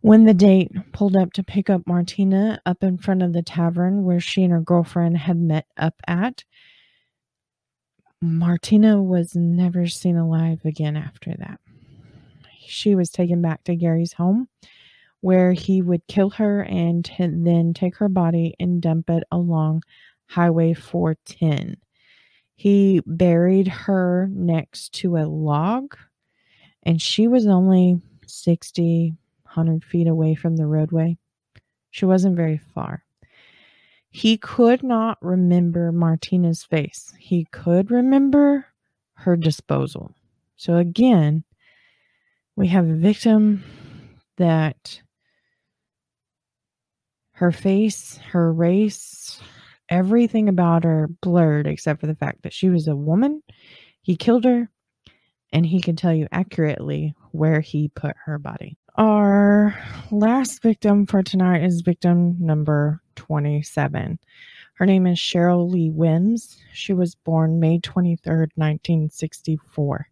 [0.02, 4.04] When the date pulled up to pick up Martina up in front of the tavern
[4.04, 6.44] where she and her girlfriend had met up at,
[8.22, 11.60] Martina was never seen alive again after that.
[12.60, 14.48] She was taken back to Gary's home
[15.20, 19.82] where he would kill her and t- then take her body and dump it along
[20.26, 21.76] Highway 410.
[22.54, 25.96] He buried her next to a log
[26.82, 29.14] and she was only 60
[29.54, 31.16] 100 feet away from the roadway.
[31.90, 33.04] She wasn't very far.
[34.10, 37.12] He could not remember Martina's face.
[37.18, 38.66] He could remember
[39.14, 40.14] her disposal.
[40.56, 41.44] So again,
[42.54, 43.64] we have a victim
[44.36, 45.00] that
[47.40, 49.40] her face, her race,
[49.88, 53.42] everything about her blurred except for the fact that she was a woman.
[54.02, 54.68] He killed her
[55.50, 58.76] and he can tell you accurately where he put her body.
[58.96, 59.74] Our
[60.10, 64.18] last victim for tonight is victim number 27.
[64.74, 66.58] Her name is Cheryl Lee Wims.
[66.74, 70.08] She was born May 23rd, 1964.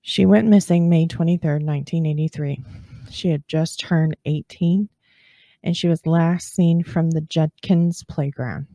[0.00, 2.64] She went missing May 23rd, 1983.
[3.10, 4.88] She had just turned 18
[5.62, 8.66] and she was last seen from the Judkins playground.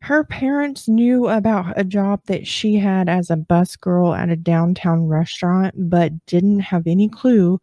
[0.00, 4.36] Her parents knew about a job that she had as a bus girl at a
[4.36, 7.58] downtown restaurant, but didn't have any clue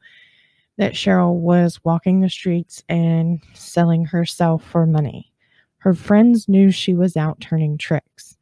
[0.78, 5.32] that Cheryl was walking the streets and selling herself for money.
[5.78, 8.38] Her friends knew she was out turning tricks.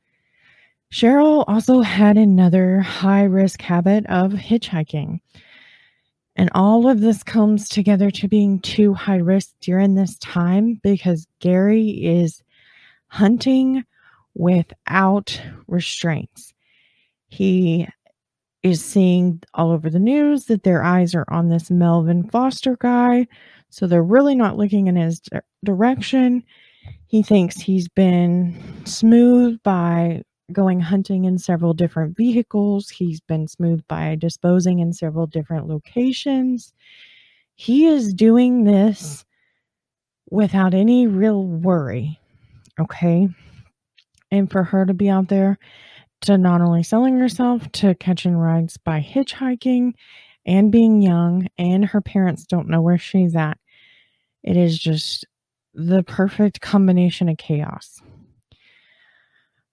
[0.92, 5.20] Cheryl also had another high risk habit of hitchhiking.
[6.40, 11.28] And all of this comes together to being too high risk during this time because
[11.42, 12.42] Gary is
[13.08, 13.84] hunting
[14.36, 16.54] without restraints.
[17.28, 17.90] He
[18.64, 23.28] is seeing all over the news that their eyes are on this Melvin Foster guy.
[23.70, 25.22] So they're really not looking in his
[25.66, 26.46] direction.
[27.08, 32.90] He thinks he's been smooth by going hunting in several different vehicles.
[32.90, 36.74] He's been smooth by disposing in several different locations.
[37.56, 39.26] He is doing this
[40.30, 42.20] without any real worry.
[42.80, 43.30] Okay
[44.32, 45.58] and for her to be out there
[46.22, 49.94] to not only selling herself to catching rides by hitchhiking
[50.46, 53.58] and being young and her parents don't know where she's at
[54.44, 55.26] it is just
[55.74, 58.02] the perfect combination of chaos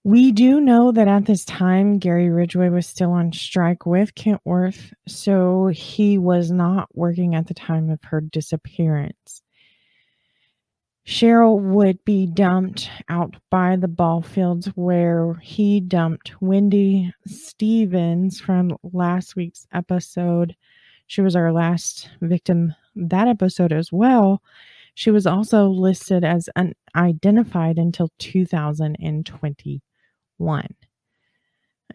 [0.06, 4.92] we do know that at this time Gary Ridgway was still on strike with Kenworth,
[5.08, 9.42] so he was not working at the time of her disappearance.
[11.04, 18.76] Cheryl would be dumped out by the ball fields where he dumped Wendy Stephens from
[18.84, 20.54] last week's episode.
[21.08, 24.40] She was our last victim that episode as well.
[24.94, 26.48] She was also listed as
[26.94, 28.12] unidentified until
[30.38, 30.74] 2021.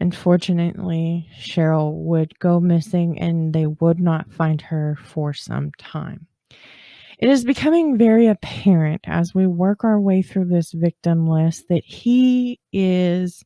[0.00, 6.26] Unfortunately, Cheryl would go missing and they would not find her for some time.
[7.18, 11.84] It is becoming very apparent as we work our way through this victim list that
[11.84, 13.44] he is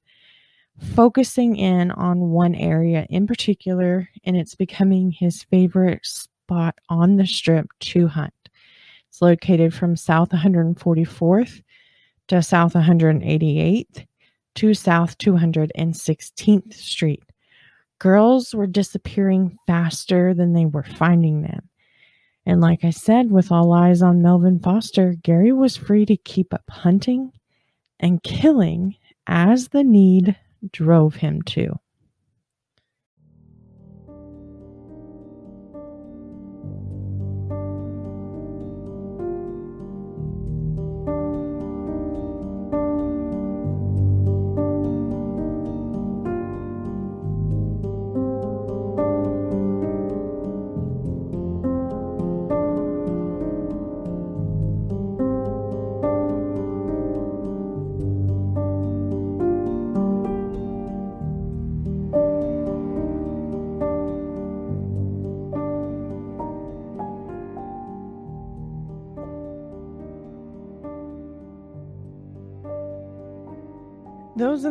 [0.95, 7.27] focusing in on one area in particular, and it's becoming his favorite spot on the
[7.27, 8.33] strip to hunt.
[9.09, 11.63] It's located from South 144th
[12.29, 14.07] to South 188th
[14.57, 17.23] to South 216th Street.
[17.99, 21.69] Girls were disappearing faster than they were finding them.
[22.45, 26.53] And like I said, with all eyes on Melvin Foster, Gary was free to keep
[26.53, 27.33] up hunting
[27.99, 28.97] and killing
[29.27, 30.37] as the need
[30.73, 31.79] drove him to.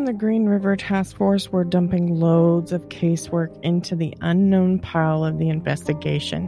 [0.06, 5.40] The Green River Task Force were dumping loads of casework into the unknown pile of
[5.40, 6.48] the investigation.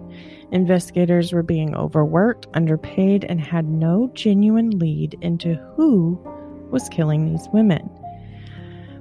[0.52, 6.20] Investigators were being overworked, underpaid, and had no genuine lead into who
[6.70, 7.90] was killing these women.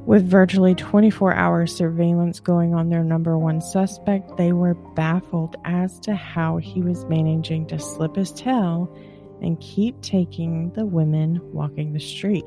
[0.07, 6.01] With virtually 24 hour surveillance going on their number one suspect, they were baffled as
[6.01, 8.91] to how he was managing to slip his tail
[9.43, 12.45] and keep taking the women walking the street.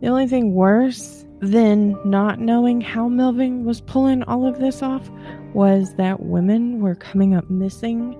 [0.00, 5.10] The only thing worse than not knowing how Melvin was pulling all of this off
[5.54, 8.14] was that women were coming up missing,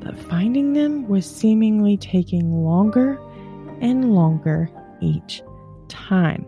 [0.00, 3.18] but finding them was seemingly taking longer
[3.80, 5.42] and longer each
[5.88, 6.44] time.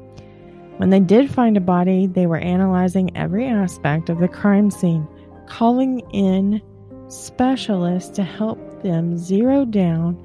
[0.77, 5.07] When they did find a body, they were analyzing every aspect of the crime scene,
[5.47, 6.61] calling in
[7.09, 10.19] specialists to help them zero down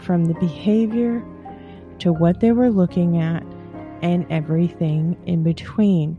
[0.00, 1.24] from the behavior
[1.98, 3.44] to what they were looking at
[4.02, 6.16] and everything in between.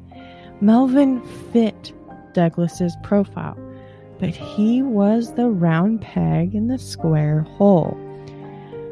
[0.61, 1.21] Melvin
[1.51, 1.93] fit
[2.33, 3.57] Douglas's profile,
[4.19, 7.97] but he was the round peg in the square hole.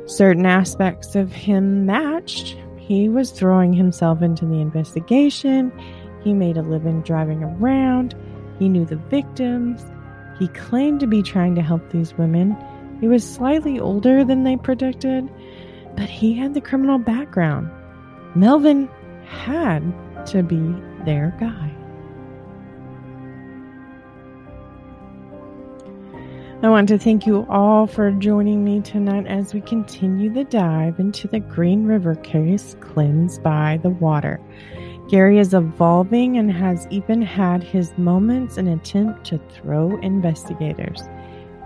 [0.08, 2.58] Certain aspects of him matched.
[2.78, 5.72] He was throwing himself into the investigation.
[6.24, 8.16] He made a living driving around.
[8.58, 9.86] He knew the victims.
[10.40, 12.58] He claimed to be trying to help these women.
[13.00, 15.30] He was slightly older than they predicted,
[15.96, 17.70] but he had the criminal background.
[18.36, 18.88] Melvin
[19.26, 19.82] had
[20.28, 20.76] to be
[21.06, 21.72] their guy.
[26.62, 31.00] I want to thank you all for joining me tonight as we continue the dive
[31.00, 34.42] into the Green River case cleansed by the water.
[35.08, 41.02] Gary is evolving and has even had his moments in attempt to throw investigators.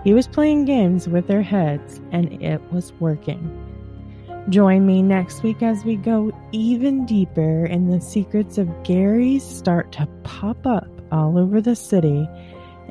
[0.04, 3.63] He was playing games with their heads and it was working.
[4.50, 9.90] Join me next week as we go even deeper in the secrets of Gary's start
[9.92, 12.28] to pop up all over the city,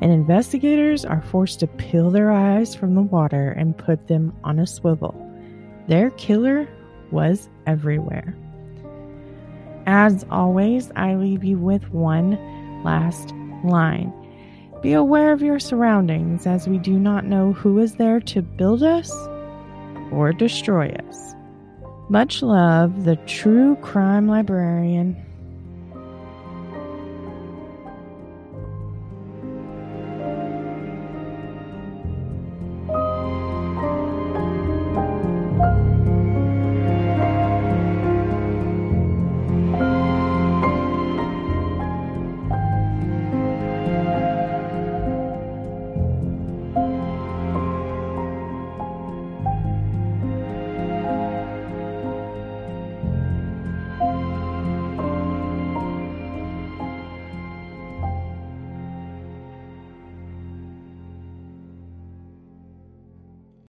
[0.00, 4.58] and investigators are forced to peel their eyes from the water and put them on
[4.58, 5.14] a swivel.
[5.86, 6.68] Their killer
[7.12, 8.36] was everywhere.
[9.86, 12.32] As always, I leave you with one
[12.82, 13.32] last
[13.62, 14.12] line.
[14.82, 18.82] Be aware of your surroundings as we do not know who is there to build
[18.82, 19.12] us
[20.10, 21.33] or destroy us.
[22.10, 25.23] Much love, the true crime librarian.